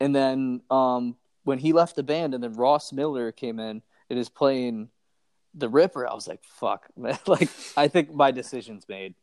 And 0.00 0.14
then 0.14 0.62
um, 0.70 1.16
when 1.44 1.58
he 1.58 1.72
left 1.72 1.96
the 1.96 2.02
band, 2.02 2.34
and 2.34 2.42
then 2.42 2.54
Ross 2.54 2.92
Miller 2.92 3.32
came 3.32 3.58
in 3.58 3.82
and 4.08 4.18
is 4.18 4.28
playing 4.28 4.90
the 5.54 5.68
Ripper, 5.68 6.06
I 6.06 6.14
was 6.14 6.28
like, 6.28 6.44
"Fuck, 6.44 6.88
man!" 6.96 7.18
like 7.26 7.48
I 7.76 7.88
think 7.88 8.14
my 8.14 8.30
decision's 8.30 8.88
made. 8.88 9.14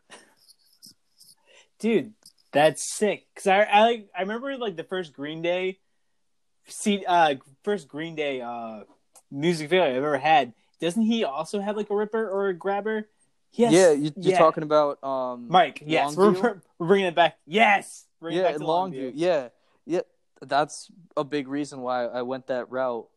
Dude, 1.79 2.13
that's 2.51 2.83
sick. 2.83 3.27
Cause 3.35 3.47
I 3.47 3.63
I 3.63 4.03
I 4.15 4.21
remember 4.21 4.57
like 4.57 4.75
the 4.75 4.83
first 4.83 5.13
Green 5.13 5.41
Day, 5.41 5.79
see 6.67 7.03
uh 7.07 7.35
first 7.63 7.87
Green 7.87 8.15
Day 8.15 8.41
uh 8.41 8.81
music 9.31 9.69
video 9.69 9.85
I've 9.85 9.95
ever 9.95 10.17
had. 10.17 10.53
Doesn't 10.79 11.03
he 11.03 11.23
also 11.23 11.59
have 11.59 11.75
like 11.75 11.89
a 11.89 11.95
Ripper 11.95 12.29
or 12.29 12.47
a 12.47 12.53
Grabber? 12.53 13.09
Yes. 13.51 13.73
Yeah, 13.73 13.91
you, 13.91 14.11
you're 14.15 14.33
yeah. 14.33 14.37
talking 14.37 14.63
about 14.63 15.03
um, 15.03 15.47
Mike. 15.49 15.83
Yes, 15.85 16.15
we're, 16.15 16.31
we're 16.31 16.61
bringing 16.79 17.07
it 17.07 17.15
back. 17.15 17.37
Yes, 17.47 18.05
bring 18.21 18.35
it 18.35 18.37
yeah, 18.37 18.43
back 18.43 18.57
to 18.57 18.63
Longview. 18.63 19.13
Yeah, 19.15 19.49
yeah, 19.85 20.01
that's 20.41 20.91
a 21.17 21.23
big 21.23 21.47
reason 21.47 21.81
why 21.81 22.05
I 22.05 22.21
went 22.21 22.47
that 22.47 22.69
route. 22.69 23.07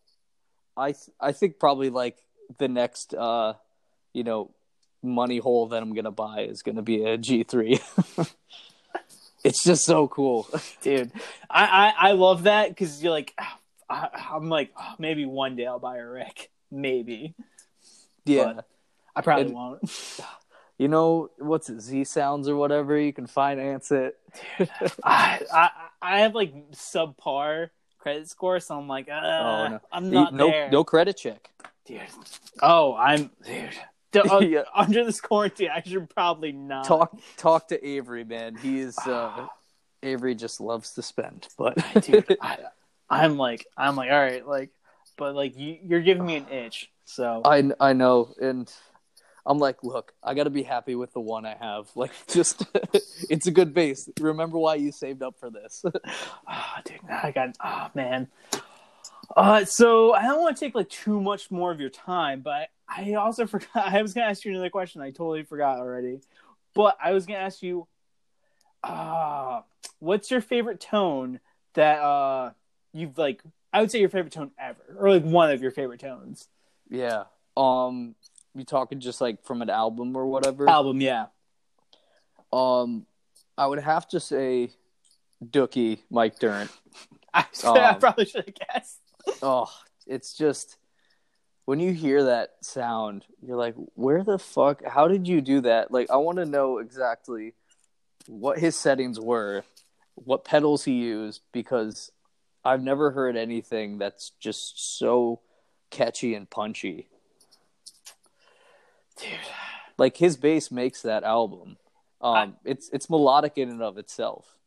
I 0.77 0.93
th- 0.93 1.11
I 1.21 1.33
think 1.33 1.59
probably 1.59 1.91
like 1.91 2.17
the 2.59 2.67
next 2.67 3.15
uh, 3.15 3.55
you 4.13 4.25
know, 4.25 4.51
money 5.03 5.39
hole 5.39 5.69
that 5.69 5.83
I'm 5.83 5.95
gonna 5.95 6.11
buy 6.11 6.43
is 6.43 6.63
gonna 6.63 6.83
be 6.83 7.05
a 7.05 7.19
G3. 7.19 8.35
it's 9.45 9.65
just 9.65 9.85
so 9.85 10.09
cool. 10.09 10.49
dude. 10.83 11.13
I 11.51 11.93
I, 11.99 12.09
I 12.09 12.13
love 12.13 12.45
that 12.45 12.69
because 12.71 13.03
you're 13.03 13.13
like, 13.13 13.35
I, 13.89 14.09
I'm 14.33 14.49
like 14.49 14.71
oh, 14.79 14.95
maybe 14.99 15.25
one 15.27 15.57
day 15.57 15.67
I'll 15.67 15.79
buy 15.79 15.99
a 15.99 16.07
Rick, 16.07 16.51
maybe. 16.71 17.35
Yeah, 18.25 18.53
But- 18.55 18.67
I 19.15 19.21
probably 19.21 19.47
And- 19.47 19.55
won't. 19.55 20.21
you 20.79 20.89
know 20.89 21.31
what's 21.39 21.69
it, 21.69 21.81
Z 21.81 22.05
Sounds 22.05 22.49
or 22.49 22.57
whatever. 22.57 22.97
You 22.99 23.13
can 23.13 23.27
finance 23.27 23.91
it. 23.93 24.17
I, 25.05 25.41
I 25.53 25.69
I 26.01 26.21
have 26.21 26.35
like 26.35 26.71
subpar 26.73 27.71
credit 27.99 28.29
score, 28.29 28.59
so 28.61 28.77
I'm 28.79 28.89
like, 28.89 29.09
uh, 29.09 29.13
Oh, 29.15 29.69
no. 29.69 29.81
I'm 29.93 30.11
not 30.11 30.35
no 30.35 30.49
there, 30.49 30.71
no 30.71 30.83
credit 30.85 31.17
check. 31.17 31.51
dude. 31.87 32.01
Oh, 32.61 32.95
I'm 32.95 33.31
dude. 33.45 33.71
Uh, 34.31 34.39
Yeah. 34.41 34.63
Under 34.75 35.05
this 35.05 35.21
quarantine, 35.21 35.71
I 35.75 35.83
should 35.83 36.09
probably 36.11 36.53
not 36.53 36.85
Talk 36.85 37.19
talk 37.37 37.69
to 37.69 37.87
Avery, 37.87 38.25
man. 38.25 38.57
He 38.57 38.81
is 38.81 38.99
uh, 38.99 39.47
Avery 40.03 40.35
just 40.35 40.61
loves 40.61 40.93
to 40.93 41.03
spend, 41.03 41.49
but 41.57 41.77
dude. 42.03 42.37
I, 42.41 42.59
I'm 43.09 43.37
like, 43.37 43.67
I'm 43.77 43.95
like, 43.97 44.11
all 44.11 44.21
right, 44.21 44.47
like, 44.47 44.71
but 45.19 45.35
like, 45.35 45.57
you, 45.59 45.79
you're 45.83 46.01
giving 46.01 46.25
me 46.25 46.37
an 46.37 46.49
itch, 46.51 46.91
so 47.05 47.43
I 47.45 47.71
I 47.79 47.93
know, 47.93 48.35
and 48.41 48.73
I'm 49.45 49.59
like, 49.59 49.83
look, 49.83 50.13
I 50.23 50.35
got 50.35 50.45
to 50.45 50.51
be 50.51 50.63
happy 50.63 50.95
with 50.95 51.13
the 51.13 51.21
one 51.21 51.45
I 51.47 51.57
have. 51.61 51.89
Like, 51.97 52.13
just 52.27 52.65
it's 53.29 53.47
a 53.47 53.51
good 53.51 53.75
bass. 53.75 54.09
Remember 54.21 54.59
why 54.59 54.77
you 54.77 54.93
saved 54.93 55.23
up 55.23 55.39
for 55.39 55.51
this. 55.51 55.85
Ah, 56.47 56.81
dude, 56.85 56.99
I 57.11 57.33
got, 57.33 57.57
oh 57.63 57.89
man. 57.95 58.29
Uh, 59.37 59.65
so 59.65 60.13
I 60.13 60.23
don't 60.23 60.41
want 60.41 60.57
to 60.57 60.65
take 60.65 60.75
like 60.75 60.89
too 60.91 61.21
much 61.21 61.51
more 61.51 61.71
of 61.73 61.81
your 61.81 61.91
time, 61.91 62.41
but 62.41 62.69
I 62.95 63.15
also 63.15 63.47
forgot. 63.55 63.69
I 63.75 64.03
was 64.03 64.13
gonna 64.15 64.27
ask 64.27 64.45
you 64.45 64.53
another 64.53 64.71
question. 64.71 65.01
I 65.01 65.11
totally 65.11 65.43
forgot 65.45 65.79
already. 65.79 66.21
But 66.75 66.97
I 67.03 67.13
was 67.13 67.27
gonna 67.27 67.41
ask 67.41 67.63
you, 67.63 67.87
uh, 68.85 69.61
what's 69.99 70.31
your 70.31 70.41
favorite 70.41 70.81
tone 70.81 71.41
that 71.75 72.01
uh 72.01 72.51
you've 72.93 73.17
like? 73.19 73.43
I 73.73 73.81
would 73.81 73.91
say 73.91 74.01
your 74.01 74.09
favorite 74.11 74.33
tone 74.33 74.51
ever, 74.59 74.81
or 74.99 75.11
like 75.11 75.25
one 75.25 75.51
of 75.51 75.63
your 75.63 75.71
favorite 75.71 76.01
tones. 76.01 76.49
yeah. 76.91 77.25
Um, 77.57 78.15
you 78.55 78.65
talking 78.65 79.01
just 79.01 79.21
like 79.21 79.45
from 79.45 79.61
an 79.63 79.69
album 79.71 80.17
or 80.17 80.27
whatever? 80.27 80.69
Album, 80.69 81.01
yeah. 81.03 81.27
Um, 82.53 83.07
I 83.59 83.67
would 83.67 83.79
have 83.81 84.09
to 84.09 84.21
say, 84.21 84.71
Dookie, 85.45 85.99
Mike 86.11 86.39
Dirnt. 86.39 86.71
I, 87.33 87.45
I 87.65 87.69
Um, 87.91 87.99
probably 88.01 88.25
should 88.25 88.47
have 88.47 88.55
guessed. 88.55 89.01
Oh, 89.43 89.71
it's 90.07 90.35
just 90.37 90.77
when 91.73 91.81
you 91.81 91.95
hear 91.95 92.25
that 92.25 92.51
sound, 92.61 93.25
you're 93.41 93.57
like, 93.57 93.75
where 93.95 94.23
the 94.23 94.39
fuck? 94.39 94.85
How 94.85 95.09
did 95.09 95.27
you 95.27 95.41
do 95.41 95.63
that? 95.63 95.91
Like, 95.91 96.11
I 96.11 96.17
want 96.17 96.37
to 96.37 96.45
know 96.45 96.77
exactly 96.77 97.55
what 98.27 98.59
his 98.59 98.77
settings 98.77 99.19
were, 99.19 99.65
what 100.15 100.45
pedals 100.45 100.85
he 100.85 100.93
used, 100.93 101.41
because 101.51 102.13
I've 102.63 102.83
never 102.83 103.13
heard 103.13 103.39
anything 103.39 103.97
that's 103.97 104.33
just 104.39 104.99
so 104.99 105.41
catchy 105.89 106.35
and 106.35 106.51
punchy. 106.51 107.09
Dude. 109.19 109.31
Like 109.97 110.19
his 110.19 110.37
bass 110.37 110.71
makes 110.71 111.01
that 111.01 111.25
album. 111.25 111.79
Um, 112.21 112.57
it's 112.67 112.91
it's 112.93 113.09
melodic 113.09 113.57
in 113.57 113.71
and 113.71 113.81
of 113.81 113.97
itself. 113.97 114.59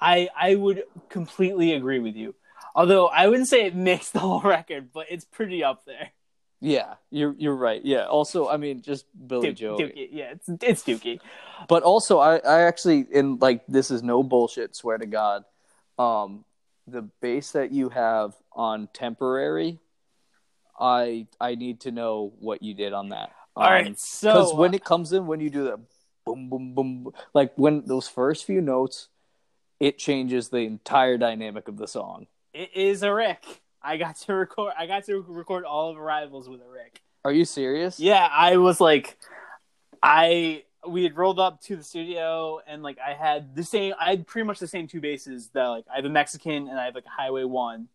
I 0.00 0.30
I 0.34 0.54
would 0.54 0.84
completely 1.10 1.74
agree 1.74 1.98
with 1.98 2.16
you. 2.16 2.34
Although 2.74 3.08
I 3.08 3.28
wouldn't 3.28 3.48
say 3.48 3.66
it 3.66 3.74
makes 3.74 4.10
the 4.10 4.20
whole 4.20 4.40
record, 4.44 4.92
but 4.92 5.06
it's 5.10 5.24
pretty 5.24 5.64
up 5.64 5.84
there. 5.84 6.10
Yeah, 6.60 6.94
you're 7.10 7.34
you're 7.38 7.56
right. 7.56 7.82
Yeah. 7.82 8.04
Also, 8.04 8.48
I 8.48 8.58
mean, 8.58 8.82
just 8.82 9.06
Billy 9.26 9.48
Duke, 9.48 9.56
Joe. 9.56 9.76
Dookie. 9.78 10.08
Yeah, 10.12 10.32
it's 10.32 10.48
it's 10.62 10.82
Dookie. 10.82 11.20
But 11.68 11.82
also, 11.82 12.18
I, 12.18 12.36
I 12.36 12.62
actually, 12.62 13.06
in 13.10 13.38
like, 13.38 13.66
this 13.66 13.90
is 13.90 14.02
no 14.02 14.22
bullshit, 14.22 14.76
swear 14.76 14.98
to 14.98 15.06
God. 15.06 15.44
Um, 15.98 16.44
the 16.86 17.02
bass 17.22 17.52
that 17.52 17.72
you 17.72 17.88
have 17.88 18.34
on 18.52 18.88
temporary, 18.92 19.78
I 20.78 21.28
I 21.40 21.54
need 21.54 21.80
to 21.80 21.92
know 21.92 22.34
what 22.38 22.62
you 22.62 22.74
did 22.74 22.92
on 22.92 23.08
that. 23.08 23.32
All 23.56 23.64
right, 23.64 23.98
so 23.98 24.32
because 24.32 24.54
when 24.54 24.74
it 24.74 24.84
comes 24.84 25.12
in, 25.12 25.26
when 25.26 25.40
you 25.40 25.50
do 25.50 25.64
that, 25.64 25.80
boom, 26.26 26.50
boom, 26.50 26.74
boom, 26.74 27.12
like 27.32 27.52
when 27.56 27.84
those 27.86 28.06
first 28.06 28.44
few 28.44 28.60
notes, 28.60 29.08
it 29.80 29.98
changes 29.98 30.50
the 30.50 30.58
entire 30.58 31.16
dynamic 31.16 31.68
of 31.68 31.78
the 31.78 31.88
song. 31.88 32.26
It 32.52 32.70
is 32.74 33.02
a 33.02 33.12
Rick. 33.12 33.44
I 33.82 33.96
got 33.96 34.16
to 34.16 34.34
record. 34.34 34.72
I 34.78 34.86
got 34.86 35.04
to 35.06 35.20
record 35.20 35.64
all 35.64 35.90
of 35.90 35.98
Arrivals 35.98 36.48
with 36.48 36.60
a 36.60 36.68
Rick. 36.68 37.00
Are 37.24 37.32
you 37.32 37.44
serious? 37.44 38.00
Yeah, 38.00 38.28
I 38.30 38.56
was 38.56 38.80
like, 38.80 39.16
I 40.02 40.64
we 40.88 41.02
had 41.02 41.16
rolled 41.16 41.38
up 41.38 41.60
to 41.60 41.76
the 41.76 41.82
studio 41.82 42.60
and 42.66 42.82
like 42.82 42.98
I 42.98 43.12
had 43.12 43.54
the 43.54 43.62
same. 43.62 43.94
I 44.00 44.10
had 44.10 44.26
pretty 44.26 44.46
much 44.46 44.58
the 44.58 44.66
same 44.66 44.86
two 44.86 45.00
basses 45.00 45.48
that 45.52 45.66
like 45.66 45.84
I 45.92 45.96
have 45.96 46.04
a 46.04 46.10
Mexican 46.10 46.68
and 46.68 46.78
I 46.78 46.86
have 46.86 46.94
like 46.94 47.06
a 47.06 47.10
Highway 47.10 47.44
One. 47.44 47.88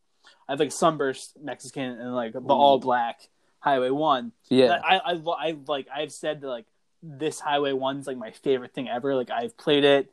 I 0.47 0.51
have 0.51 0.59
like 0.59 0.69
a 0.69 0.71
Sunburst 0.71 1.37
Mexican 1.41 1.99
and 1.99 2.15
like 2.15 2.33
the 2.33 2.39
all 2.39 2.79
black 2.79 3.27
Highway 3.59 3.89
One. 3.89 4.31
Yeah. 4.49 4.79
I, 4.83 4.97
I, 4.97 5.13
I 5.13 5.57
like 5.67 5.87
I've 5.93 6.11
said 6.11 6.41
that 6.41 6.47
like 6.47 6.65
this 7.01 7.39
Highway 7.39 7.73
One's 7.73 8.07
like 8.07 8.17
my 8.17 8.31
favorite 8.31 8.73
thing 8.73 8.87
ever. 8.87 9.15
Like 9.15 9.31
I've 9.31 9.57
played 9.57 9.83
it. 9.83 10.11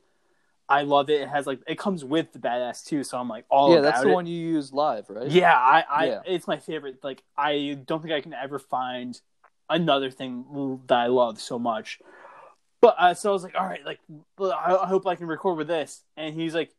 I 0.68 0.82
love 0.82 1.10
it. 1.10 1.20
It 1.22 1.28
has 1.28 1.46
like 1.46 1.60
it 1.66 1.78
comes 1.78 2.04
with 2.04 2.32
the 2.32 2.38
badass 2.38 2.84
too, 2.84 3.04
so 3.04 3.18
I'm 3.18 3.28
like 3.28 3.44
all 3.48 3.74
yeah, 3.74 3.80
that's 3.80 4.02
the 4.02 4.08
it. 4.08 4.12
one 4.12 4.26
you 4.26 4.36
use 4.36 4.72
live, 4.72 5.10
right? 5.10 5.28
Yeah, 5.28 5.54
I, 5.54 5.84
I 5.88 6.06
Yeah. 6.06 6.20
it's 6.24 6.46
my 6.46 6.58
favorite. 6.58 7.02
Like 7.02 7.22
I 7.36 7.78
don't 7.86 8.00
think 8.00 8.14
I 8.14 8.20
can 8.20 8.32
ever 8.32 8.58
find 8.58 9.20
another 9.68 10.10
thing 10.10 10.80
that 10.86 10.98
I 10.98 11.06
love 11.06 11.40
so 11.40 11.58
much. 11.58 11.98
But 12.80 12.96
uh, 12.98 13.14
so 13.14 13.30
I 13.30 13.32
was 13.32 13.44
like, 13.44 13.54
all 13.54 13.66
right, 13.66 13.84
like 13.84 14.00
I, 14.40 14.76
I 14.82 14.86
hope 14.86 15.06
I 15.06 15.14
can 15.14 15.26
record 15.26 15.56
with 15.56 15.68
this. 15.68 16.02
And 16.16 16.34
he's 16.34 16.54
like, 16.54 16.74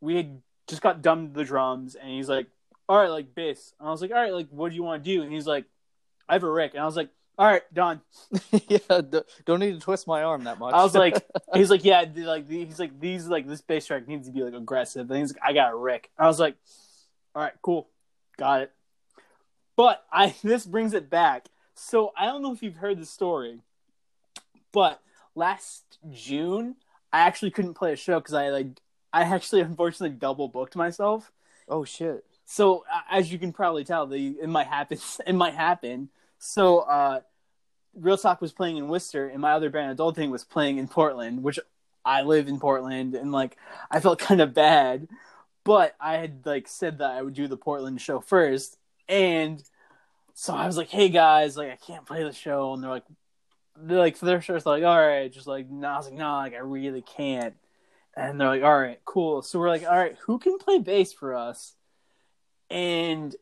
we 0.00 0.16
had 0.16 0.40
just 0.66 0.80
got 0.80 1.02
done 1.02 1.32
the 1.32 1.44
drums, 1.44 1.94
and 1.94 2.10
he's 2.10 2.28
like, 2.28 2.46
all 2.88 2.98
right, 2.98 3.10
like 3.10 3.34
bass. 3.34 3.74
And 3.78 3.88
I 3.88 3.90
was 3.90 4.00
like, 4.00 4.10
all 4.12 4.16
right, 4.16 4.32
like 4.32 4.48
what 4.50 4.70
do 4.70 4.76
you 4.76 4.82
want 4.82 5.04
to 5.04 5.10
do? 5.10 5.22
And 5.22 5.32
he's 5.32 5.46
like, 5.46 5.64
I 6.28 6.34
have 6.34 6.42
a 6.42 6.50
Rick, 6.50 6.72
and 6.74 6.82
I 6.82 6.86
was 6.86 6.96
like, 6.96 7.10
all 7.36 7.46
right, 7.46 7.62
done. 7.74 8.00
yeah. 8.68 8.78
Don't 9.44 9.60
need 9.60 9.74
to 9.74 9.80
twist 9.80 10.06
my 10.06 10.22
arm 10.22 10.44
that 10.44 10.58
much. 10.58 10.72
I 10.72 10.82
was 10.82 10.94
like, 10.94 11.26
he's 11.54 11.70
like, 11.70 11.84
yeah, 11.84 12.04
like 12.14 12.48
he's 12.48 12.78
like 12.78 13.00
these 13.00 13.26
like 13.26 13.48
this 13.48 13.60
bass 13.60 13.86
track 13.86 14.06
needs 14.06 14.28
to 14.28 14.32
be 14.32 14.42
like 14.42 14.54
aggressive. 14.54 15.10
And 15.10 15.18
he's 15.18 15.32
like, 15.32 15.42
I 15.42 15.52
got 15.52 15.72
a 15.72 15.76
Rick. 15.76 16.10
I 16.18 16.26
was 16.26 16.38
like, 16.38 16.56
all 17.34 17.42
right, 17.42 17.52
cool, 17.60 17.88
got 18.36 18.62
it. 18.62 18.72
But 19.76 20.04
I 20.12 20.34
this 20.44 20.64
brings 20.64 20.94
it 20.94 21.10
back. 21.10 21.46
So 21.74 22.12
I 22.16 22.26
don't 22.26 22.42
know 22.42 22.52
if 22.52 22.62
you've 22.62 22.76
heard 22.76 23.00
the 23.00 23.06
story, 23.06 23.60
but 24.72 25.00
last 25.34 25.98
June 26.12 26.76
I 27.12 27.20
actually 27.20 27.50
couldn't 27.50 27.74
play 27.74 27.92
a 27.92 27.96
show 27.96 28.20
because 28.20 28.34
I 28.34 28.50
like 28.50 28.68
I 29.12 29.22
actually 29.22 29.60
unfortunately 29.60 30.16
double 30.16 30.46
booked 30.46 30.76
myself. 30.76 31.32
oh 31.68 31.84
shit. 31.84 32.24
So 32.44 32.84
uh, 32.92 33.00
as 33.10 33.32
you 33.32 33.38
can 33.40 33.52
probably 33.52 33.82
tell, 33.82 34.06
the 34.06 34.36
it 34.40 34.48
might 34.48 34.68
happen. 34.68 34.98
It 35.26 35.34
might 35.34 35.54
happen. 35.54 36.10
So 36.44 36.80
uh, 36.80 37.20
Real 37.94 38.18
Talk 38.18 38.42
was 38.42 38.52
playing 38.52 38.76
in 38.76 38.86
Worcester, 38.86 39.26
and 39.28 39.40
my 39.40 39.52
other 39.52 39.70
band, 39.70 39.90
Adult 39.90 40.14
Thing, 40.14 40.30
was 40.30 40.44
playing 40.44 40.76
in 40.76 40.88
Portland, 40.88 41.42
which 41.42 41.58
I 42.04 42.20
live 42.20 42.48
in 42.48 42.60
Portland, 42.60 43.14
and 43.14 43.32
like 43.32 43.56
I 43.90 44.00
felt 44.00 44.18
kind 44.28 44.42
of 44.42 44.52
bad, 44.52 45.08
but 45.64 45.96
I 45.98 46.18
had 46.18 46.44
like 46.44 46.68
said 46.68 46.98
that 46.98 47.12
I 47.12 47.22
would 47.22 47.32
do 47.32 47.48
the 47.48 47.56
Portland 47.56 47.98
show 47.98 48.20
first, 48.20 48.76
and 49.08 49.62
so 50.34 50.54
I 50.54 50.66
was 50.66 50.76
like, 50.76 50.90
"Hey 50.90 51.08
guys, 51.08 51.56
like 51.56 51.72
I 51.72 51.76
can't 51.76 52.04
play 52.04 52.22
the 52.22 52.32
show," 52.32 52.74
and 52.74 52.82
they're 52.82 52.90
like, 52.90 53.06
"They're 53.78 53.98
like 53.98 54.18
for 54.18 54.26
their 54.26 54.42
show, 54.42 54.54
it's 54.54 54.66
like, 54.66 54.84
all 54.84 55.00
right, 55.00 55.32
just 55.32 55.46
like 55.46 55.70
no." 55.70 55.88
I 55.88 55.96
was 55.96 56.06
like, 56.06 56.14
"No, 56.14 56.34
like 56.34 56.54
I 56.54 56.58
really 56.58 57.02
can't," 57.02 57.54
and 58.14 58.38
they're 58.38 58.48
like, 58.48 58.62
"All 58.62 58.78
right, 58.78 59.00
cool." 59.06 59.40
So 59.40 59.58
we're 59.58 59.70
like, 59.70 59.84
"All 59.84 59.96
right, 59.96 60.16
who 60.26 60.38
can 60.38 60.58
play 60.58 60.78
bass 60.78 61.14
for 61.14 61.34
us?" 61.34 61.74
And 62.68 63.34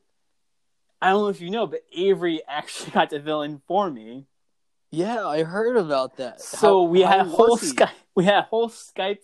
I 1.02 1.10
don't 1.10 1.22
know 1.22 1.28
if 1.28 1.40
you 1.40 1.50
know, 1.50 1.66
but 1.66 1.82
Avery 1.92 2.42
actually 2.48 2.90
got 2.94 3.10
to 3.10 3.18
villain 3.18 3.60
for 3.66 3.90
me. 3.90 4.26
Yeah, 4.92 5.26
I 5.26 5.42
heard 5.42 5.76
about 5.76 6.18
that. 6.18 6.40
So 6.40 6.84
How- 6.84 6.90
we 6.90 7.00
had 7.00 7.20
a 7.20 7.24
whole? 7.24 7.58
Skype 7.58 7.90
we 8.14 8.24
had 8.24 8.38
a 8.38 8.42
whole 8.42 8.68
Skype 8.68 9.18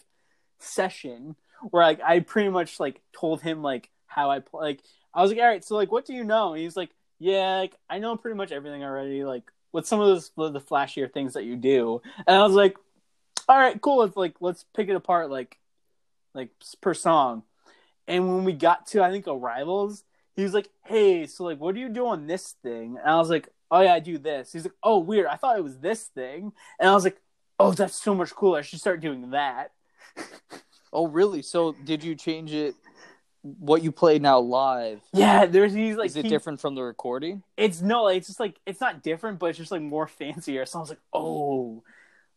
session 0.58 1.36
where 1.70 1.84
like 1.84 2.00
I 2.02 2.20
pretty 2.20 2.48
much 2.48 2.80
like 2.80 3.00
told 3.12 3.42
him 3.42 3.62
like 3.62 3.90
how 4.06 4.30
I 4.30 4.40
play 4.40 4.62
like 4.62 4.80
I 5.14 5.22
was 5.22 5.30
like, 5.30 5.40
all 5.40 5.46
right, 5.46 5.64
so 5.64 5.76
like 5.76 5.92
what 5.92 6.04
do 6.04 6.14
you 6.14 6.24
know? 6.24 6.54
And 6.54 6.62
he's 6.62 6.76
like, 6.76 6.90
Yeah, 7.20 7.58
like 7.58 7.76
I 7.88 7.98
know 7.98 8.16
pretty 8.16 8.36
much 8.36 8.50
everything 8.50 8.82
already, 8.82 9.24
like 9.24 9.44
with 9.72 9.86
some 9.86 10.00
of 10.00 10.06
those 10.08 10.30
the 10.36 10.60
flashier 10.60 11.12
things 11.12 11.34
that 11.34 11.44
you 11.44 11.54
do. 11.54 12.02
And 12.26 12.36
I 12.36 12.42
was 12.42 12.54
like, 12.54 12.76
All 13.48 13.58
right, 13.58 13.80
cool, 13.80 13.98
let's 13.98 14.16
like 14.16 14.36
let's 14.40 14.64
pick 14.74 14.88
it 14.88 14.96
apart 14.96 15.30
like 15.30 15.58
like 16.34 16.50
per 16.80 16.94
song. 16.94 17.44
And 18.08 18.26
when 18.26 18.44
we 18.44 18.52
got 18.52 18.86
to 18.88 19.02
I 19.02 19.10
think 19.10 19.28
arrivals, 19.28 20.02
he 20.38 20.44
was 20.44 20.55
like, 20.55 20.70
Hey, 20.85 21.27
so 21.27 21.44
like 21.44 21.59
what 21.61 21.74
do 21.74 21.81
you 21.81 21.88
do 21.90 22.07
on 22.07 22.27
this 22.27 22.55
thing? 22.62 22.96
And 23.03 23.11
I 23.11 23.16
was 23.16 23.29
like, 23.29 23.48
Oh 23.70 23.81
yeah, 23.83 23.92
I 23.92 23.98
do 24.01 24.18
this. 24.18 24.53
He's 24.53 24.64
like, 24.64 24.74
Oh 24.83 24.98
weird, 24.98 25.27
I 25.27 25.37
thought 25.37 25.59
it 25.59 25.64
was 25.64 25.79
this 25.79 26.05
thing. 26.05 26.53
And 26.81 26.88
I 26.88 26.94
was 26.94 27.05
like, 27.05 27.20
Oh, 27.59 27.72
that's 27.72 28.01
so 28.01 28.14
much 28.14 28.31
cooler. 28.35 28.61
I 28.61 28.62
should 28.62 28.81
start 28.81 29.01
doing 29.01 29.31
that. 29.31 29.72
Oh, 30.90 31.07
really? 31.07 31.42
So 31.42 31.72
did 31.85 32.03
you 32.03 32.14
change 32.14 32.55
it? 32.55 32.74
What 33.42 33.83
you 33.83 33.92
play 33.92 34.18
now 34.18 34.38
live? 34.38 35.01
Yeah, 35.12 35.44
there's 35.44 35.74
these 35.74 35.96
like 35.96 36.07
Is 36.07 36.16
it 36.16 36.24
he- 36.24 36.31
different 36.31 36.61
from 36.61 36.74
the 36.74 36.83
recording? 36.83 37.42
It's 37.59 37.83
no, 37.83 38.05
like, 38.05 38.16
it's 38.18 38.27
just 38.29 38.40
like 38.40 38.59
it's 38.66 38.81
not 38.81 39.03
different, 39.03 39.38
but 39.38 39.46
it's 39.51 39.59
just 39.59 39.70
like 39.70 39.83
more 39.83 40.07
fancier. 40.07 40.64
So 40.66 40.79
I 40.79 40.81
was 40.81 40.88
like, 40.88 41.01
oh, 41.12 41.83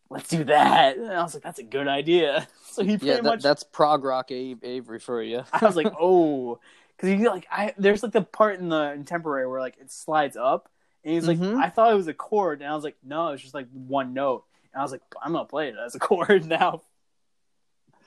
let's 0.09 0.29
do 0.29 0.43
that. 0.45 0.97
And 0.97 1.11
I 1.11 1.23
was 1.23 1.33
like, 1.33 1.43
that's 1.43 1.59
a 1.59 1.63
good 1.63 1.87
idea. 1.87 2.47
So 2.71 2.83
he 2.83 2.97
pretty 2.97 3.07
Yeah, 3.07 3.21
that, 3.21 3.23
much. 3.23 3.41
that's 3.43 3.63
prog 3.63 4.03
rock 4.05 4.31
Avery 4.31 4.99
for 4.99 5.21
you. 5.21 5.43
I 5.51 5.65
was 5.65 5.75
like, 5.75 5.91
oh, 5.99 6.59
because 7.01 7.19
you 7.19 7.27
like 7.29 7.47
I 7.51 7.73
there's 7.77 8.03
like 8.03 8.11
the 8.11 8.21
part 8.21 8.59
in 8.59 8.69
the 8.69 8.91
in 8.93 9.05
temporary 9.05 9.47
where 9.47 9.59
like 9.59 9.77
it 9.79 9.91
slides 9.91 10.37
up, 10.37 10.69
and 11.03 11.13
he's 11.15 11.27
like, 11.27 11.39
Mhm. 11.39 11.57
I 11.57 11.69
thought 11.69 11.91
it 11.91 11.95
was 11.95 12.07
a 12.07 12.13
chord, 12.13 12.61
and 12.61 12.69
I 12.71 12.75
was 12.75 12.83
like, 12.83 12.97
no, 13.03 13.29
it's 13.29 13.41
just 13.41 13.55
like 13.55 13.67
one 13.73 14.13
note. 14.13 14.43
And 14.73 14.79
I 14.79 14.83
was 14.83 14.91
like, 14.91 15.01
I'm 15.21 15.31
gonna 15.33 15.45
play 15.45 15.69
it 15.69 15.75
as 15.83 15.95
a 15.95 15.99
chord 16.09 16.45
now, 16.45 16.83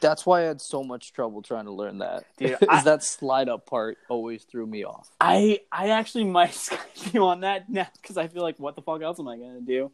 That's 0.01 0.25
why 0.27 0.41
I 0.41 0.45
had 0.45 0.61
so 0.61 0.85
much 0.85 1.13
trouble 1.13 1.43
trying 1.43 1.65
to 1.65 1.73
learn 1.73 1.99
that. 1.99 2.25
dude. 2.37 2.57
I, 2.69 2.83
that 2.83 3.03
slide 3.03 3.49
up 3.49 3.67
part 3.67 3.99
always 4.09 4.45
threw 4.45 4.67
me 4.67 4.85
off? 4.85 5.11
I 5.21 5.61
I 5.73 5.89
actually 5.91 6.25
might 6.39 6.51
Skype 6.51 7.13
you 7.15 7.25
on 7.25 7.41
that 7.41 7.69
now 7.69 7.89
because 8.01 8.17
I 8.17 8.29
feel 8.29 8.43
like 8.43 8.59
what 8.59 8.77
the 8.77 8.83
fuck 8.83 9.03
else 9.03 9.19
am 9.19 9.27
I 9.29 9.37
gonna 9.37 9.61
do? 9.61 9.91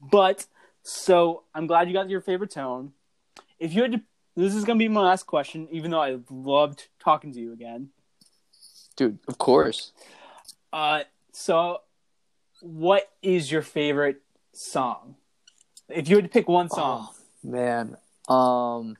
But 0.00 0.46
so 0.82 1.42
I'm 1.54 1.66
glad 1.66 1.88
you 1.88 1.92
got 1.94 2.08
your 2.08 2.20
favorite 2.22 2.50
tone. 2.50 2.92
If 3.58 3.74
you 3.74 3.82
had 3.82 3.92
to, 3.92 4.00
this 4.36 4.54
is 4.54 4.64
gonna 4.64 4.78
be 4.78 4.88
my 4.88 5.02
last 5.02 5.26
question, 5.26 5.68
even 5.70 5.90
though 5.90 6.00
I 6.00 6.18
loved 6.30 6.88
talking 6.98 7.32
to 7.34 7.38
you 7.40 7.52
again. 7.52 7.90
Dude, 9.00 9.18
of 9.28 9.38
course. 9.38 9.92
Uh, 10.74 11.04
so 11.32 11.80
what 12.60 13.08
is 13.22 13.50
your 13.50 13.62
favorite 13.62 14.20
song? 14.52 15.14
If 15.88 16.10
you 16.10 16.16
had 16.16 16.26
to 16.26 16.30
pick 16.30 16.50
one 16.50 16.68
song, 16.68 17.08
Oh, 17.08 17.14
man. 17.42 17.96
Um 18.28 18.98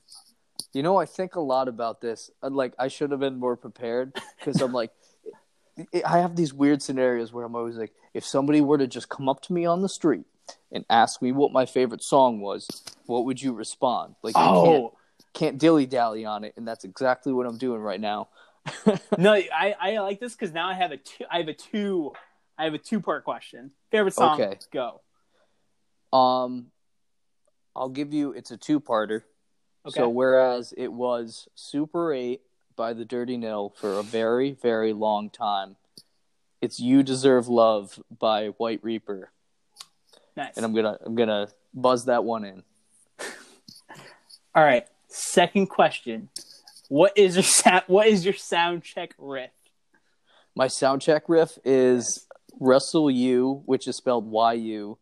you 0.73 0.83
know, 0.83 0.97
I 0.97 1.05
think 1.05 1.35
a 1.35 1.41
lot 1.41 1.69
about 1.69 2.01
this. 2.01 2.31
Uh, 2.43 2.49
Like 2.49 2.73
I 2.79 2.89
should 2.89 3.11
have 3.11 3.21
been 3.21 3.39
more 3.39 3.57
prepared 3.57 4.19
because 4.39 4.63
I'm 4.63 4.73
like 4.73 4.91
I 6.07 6.21
have 6.21 6.35
these 6.35 6.55
weird 6.55 6.81
scenarios 6.81 7.31
where 7.31 7.45
I'm 7.45 7.55
always 7.55 7.77
like 7.77 7.93
if 8.15 8.25
somebody 8.25 8.63
were 8.63 8.79
to 8.79 8.87
just 8.87 9.11
come 9.11 9.29
up 9.29 9.43
to 9.43 9.53
me 9.53 9.67
on 9.67 9.83
the 9.83 9.89
street 9.91 10.25
and 10.73 10.87
ask 10.89 11.21
me 11.21 11.31
what 11.31 11.53
my 11.53 11.67
favorite 11.67 12.03
song 12.03 12.41
was, 12.41 12.67
what 13.05 13.27
would 13.27 13.43
you 13.43 13.53
respond? 13.53 14.15
Like 14.23 14.35
you 14.35 14.41
can't 14.41 14.57
oh 14.67 14.97
can't 15.35 15.59
dilly 15.59 15.85
dally 15.85 16.25
on 16.25 16.45
it, 16.45 16.55
and 16.57 16.67
that's 16.67 16.85
exactly 16.85 17.35
what 17.35 17.45
I'm 17.45 17.59
doing 17.59 17.83
right 17.83 18.01
now. 18.01 18.29
no, 19.19 19.33
I 19.33 19.75
I 19.81 19.99
like 19.99 20.21
this 20.21 20.35
because 20.35 20.53
now 20.53 20.69
I 20.69 20.75
have 20.75 20.93
a 20.93 20.97
two. 20.97 21.25
I 21.31 21.39
have 21.39 21.49
a 21.49 21.55
two. 21.55 22.13
I 22.59 22.65
have 22.65 22.75
a 22.75 22.79
two 22.79 23.01
part 23.01 23.25
question. 23.25 23.71
Favorite 23.91 24.15
song? 24.15 24.41
Okay. 24.41 24.59
Go. 24.73 25.01
Um, 26.17 26.67
I'll 27.75 27.89
give 27.89 28.13
you. 28.13 28.33
It's 28.33 28.51
a 28.51 28.57
two-parter. 28.57 29.23
Okay. 29.87 30.01
So 30.01 30.09
whereas 30.09 30.75
it 30.77 30.93
was 30.93 31.49
Super 31.55 32.13
Eight 32.13 32.43
by 32.77 32.93
the 32.93 33.05
Dirty 33.05 33.37
Nil 33.37 33.73
for 33.77 33.99
a 33.99 34.03
very 34.03 34.53
very 34.53 34.93
long 34.93 35.31
time, 35.31 35.77
it's 36.61 36.79
You 36.79 37.03
Deserve 37.03 37.49
Love 37.49 37.99
by 38.19 38.49
White 38.49 38.81
Reaper, 38.83 39.31
nice. 40.37 40.57
and 40.57 40.65
I'm 40.65 40.75
gonna 40.75 40.99
I'm 41.05 41.15
gonna 41.15 41.49
buzz 41.73 42.05
that 42.07 42.25
one 42.25 42.45
in. 42.45 42.63
All 44.55 44.65
right. 44.65 44.87
Second 45.09 45.67
question. 45.69 46.29
What 46.91 47.17
is 47.17 47.37
your 47.37 47.45
sound? 47.45 47.85
What 47.87 48.09
is 48.09 48.25
your 48.25 48.35
sound 48.35 48.83
check 48.83 49.15
riff? 49.17 49.53
My 50.57 50.67
sound 50.67 51.03
check 51.03 51.29
riff 51.29 51.57
is 51.65 52.27
Wrestle 52.59 53.09
Yu, 53.09 53.63
which 53.65 53.87
is 53.87 53.95
spelled 53.95 54.29
Y 54.29 54.55
U, 54.55 54.99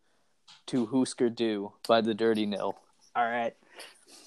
to 0.67 0.87
Hüsker 0.87 1.35
Dü 1.35 1.73
by 1.89 2.03
the 2.03 2.13
Dirty 2.13 2.45
Nil. 2.45 2.77
All 3.17 3.25
right. 3.25 3.55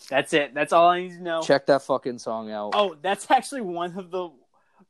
That's 0.10 0.34
it. 0.34 0.56
That's 0.56 0.74
all 0.74 0.88
I 0.88 1.02
need 1.02 1.12
to 1.12 1.22
know. 1.22 1.44
Check 1.44 1.68
that 1.68 1.84
fucking 1.84 2.18
song 2.18 2.50
out. 2.50 2.72
Oh, 2.74 2.96
that's 3.00 3.30
actually 3.30 3.62
one 3.62 3.96
of 3.96 4.10
the 4.10 4.32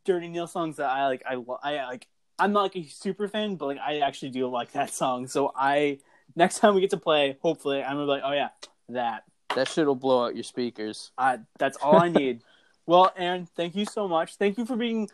Dirty 0.05 0.29
Nil 0.29 0.47
songs 0.47 0.77
that 0.77 0.89
I 0.89 1.07
like. 1.07 1.23
I, 1.29 1.33
I 1.61 1.85
like. 1.87 2.07
I'm 2.39 2.53
not 2.53 2.61
like 2.61 2.77
a 2.77 2.87
super 2.87 3.27
fan, 3.27 3.57
but 3.57 3.65
like 3.65 3.79
I 3.79 3.99
actually 3.99 4.29
do 4.29 4.47
like 4.47 4.71
that 4.71 4.91
song. 4.93 5.27
So 5.27 5.51
I 5.53 5.99
next 6.37 6.59
time 6.59 6.73
we 6.73 6.79
get 6.79 6.91
to 6.91 6.97
play, 6.97 7.37
hopefully, 7.41 7.83
I'm 7.83 7.97
gonna 7.97 8.05
be 8.05 8.11
like, 8.11 8.23
oh 8.23 8.31
yeah, 8.31 8.49
that. 8.87 9.23
That 9.55 9.67
shit'll 9.67 9.95
blow 9.95 10.25
out 10.25 10.35
your 10.35 10.45
speakers. 10.45 11.11
Uh, 11.17 11.39
that's 11.59 11.75
all 11.75 11.97
I 11.97 12.07
need. 12.07 12.43
well, 12.85 13.11
Aaron, 13.15 13.47
thank 13.55 13.75
you 13.75 13.85
so 13.85 14.07
much. 14.07 14.35
Thank 14.35 14.57
you 14.57 14.65
for 14.65 14.75
being 14.75 15.09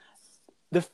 the 0.71 0.85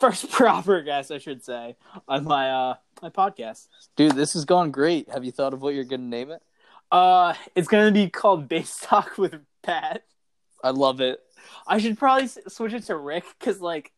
first 0.00 0.30
proper 0.32 0.82
guest, 0.82 1.10
I 1.10 1.18
should 1.18 1.44
say, 1.44 1.76
on 2.08 2.24
my 2.24 2.50
uh 2.50 2.74
my 3.02 3.10
podcast. 3.10 3.68
Dude, 3.96 4.12
this 4.12 4.32
has 4.34 4.44
gone 4.44 4.70
great. 4.70 5.08
Have 5.10 5.24
you 5.24 5.32
thought 5.32 5.52
of 5.54 5.62
what 5.62 5.74
you're 5.74 5.84
gonna 5.84 6.02
name 6.02 6.30
it? 6.30 6.42
Uh, 6.90 7.34
it's 7.54 7.68
gonna 7.68 7.90
be 7.92 8.08
called 8.08 8.48
Bass 8.48 8.78
Talk 8.82 9.18
with 9.18 9.34
Pat. 9.62 10.02
I 10.62 10.70
love 10.70 11.00
it. 11.00 11.20
I 11.66 11.78
should 11.78 11.98
probably 11.98 12.28
switch 12.48 12.72
it 12.72 12.84
to 12.84 12.96
Rick 12.96 13.24
because, 13.38 13.60
like, 13.60 13.92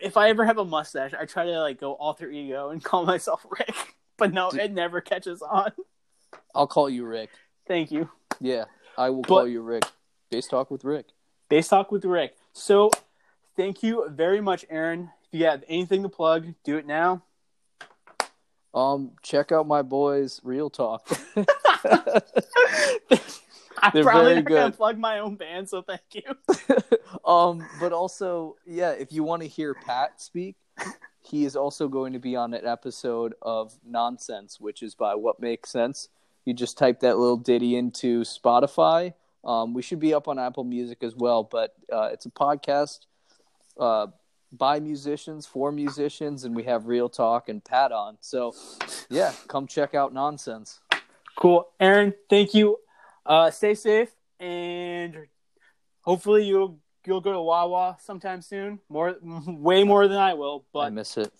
if 0.00 0.16
I 0.16 0.28
ever 0.30 0.44
have 0.44 0.58
a 0.58 0.64
mustache, 0.64 1.12
I 1.18 1.24
try 1.26 1.44
to 1.46 1.60
like 1.60 1.80
go 1.80 1.92
alter 1.92 2.30
ego 2.30 2.70
and 2.70 2.82
call 2.82 3.04
myself 3.14 3.44
Rick. 3.50 3.94
But 4.18 4.32
no, 4.32 4.50
Dude. 4.50 4.60
it 4.60 4.72
never 4.72 5.00
catches 5.00 5.40
on. 5.42 5.72
I'll 6.54 6.66
call 6.66 6.90
you 6.90 7.04
Rick. 7.06 7.30
Thank 7.68 7.90
you. 7.90 8.10
Yeah, 8.40 8.64
I 8.98 9.10
will 9.10 9.22
But- 9.22 9.28
call 9.28 9.46
you 9.48 9.62
Rick. 9.62 9.84
Bass 10.30 10.46
talk 10.46 10.70
with 10.70 10.84
Rick. 10.84 11.06
Bass 11.50 11.68
Talk 11.68 11.90
with 11.92 12.04
Rick. 12.04 12.36
So, 12.52 12.90
thank 13.56 13.82
you 13.82 14.08
very 14.08 14.40
much, 14.40 14.64
Aaron. 14.70 15.10
If 15.32 15.40
you 15.40 15.46
have 15.46 15.64
anything 15.68 16.04
to 16.04 16.08
plug, 16.08 16.54
do 16.64 16.78
it 16.78 16.86
now. 16.86 17.24
Um, 18.72 19.10
check 19.20 19.50
out 19.50 19.66
my 19.66 19.82
boys 19.82 20.40
Real 20.44 20.70
Talk. 20.70 21.08
I'm 23.82 23.90
They're 23.92 24.04
probably 24.04 24.24
very 24.24 24.34
not 24.36 24.44
gonna 24.44 24.70
good. 24.70 24.76
plug 24.76 24.98
my 24.98 25.18
own 25.18 25.34
band, 25.34 25.68
so 25.68 25.82
thank 25.82 26.02
you. 26.12 26.22
um, 27.24 27.66
but 27.80 27.92
also, 27.92 28.56
yeah, 28.64 28.90
if 28.92 29.12
you 29.12 29.24
want 29.24 29.42
to 29.42 29.48
hear 29.48 29.74
Pat 29.74 30.20
speak, 30.20 30.54
he 31.20 31.44
is 31.44 31.56
also 31.56 31.88
going 31.88 32.12
to 32.12 32.20
be 32.20 32.36
on 32.36 32.54
an 32.54 32.64
episode 32.64 33.34
of 33.42 33.74
Nonsense, 33.84 34.60
which 34.60 34.84
is 34.84 34.94
by 34.94 35.16
What 35.16 35.40
Makes 35.40 35.70
Sense. 35.70 36.10
You 36.44 36.54
just 36.54 36.78
type 36.78 37.00
that 37.00 37.18
little 37.18 37.36
ditty 37.36 37.74
into 37.74 38.20
Spotify. 38.20 39.14
Um, 39.44 39.72
we 39.74 39.82
should 39.82 40.00
be 40.00 40.12
up 40.14 40.28
on 40.28 40.38
Apple 40.38 40.64
Music 40.64 41.02
as 41.02 41.14
well, 41.14 41.42
but 41.44 41.74
uh, 41.92 42.10
it's 42.12 42.26
a 42.26 42.30
podcast 42.30 43.00
uh, 43.78 44.08
by 44.52 44.80
musicians 44.80 45.46
for 45.46 45.72
musicians, 45.72 46.44
and 46.44 46.54
we 46.54 46.64
have 46.64 46.86
Real 46.86 47.08
Talk 47.08 47.48
and 47.48 47.64
Pat 47.64 47.92
on. 47.92 48.18
So, 48.20 48.54
yeah, 49.08 49.32
come 49.48 49.66
check 49.66 49.94
out 49.94 50.12
Nonsense. 50.12 50.80
Cool, 51.36 51.68
Aaron. 51.78 52.14
Thank 52.28 52.54
you. 52.54 52.78
Uh, 53.24 53.50
stay 53.50 53.74
safe, 53.74 54.10
and 54.38 55.26
hopefully 56.02 56.44
you'll 56.44 56.78
you'll 57.06 57.20
go 57.20 57.32
to 57.32 57.40
Wawa 57.40 57.96
sometime 58.00 58.42
soon. 58.42 58.80
More, 58.88 59.16
way 59.22 59.84
more 59.84 60.08
than 60.08 60.18
I 60.18 60.34
will, 60.34 60.64
but 60.72 60.80
I 60.80 60.90
miss 60.90 61.16
it. 61.16 61.32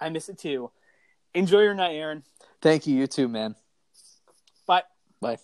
I 0.00 0.08
miss 0.08 0.28
it 0.28 0.38
too. 0.38 0.70
Enjoy 1.34 1.60
your 1.60 1.74
night, 1.74 1.94
Aaron. 1.94 2.22
Thank 2.60 2.86
you. 2.86 2.96
You 2.96 3.06
too, 3.06 3.28
man. 3.28 3.54
Bye. 4.66 4.82
Bye. 5.20 5.38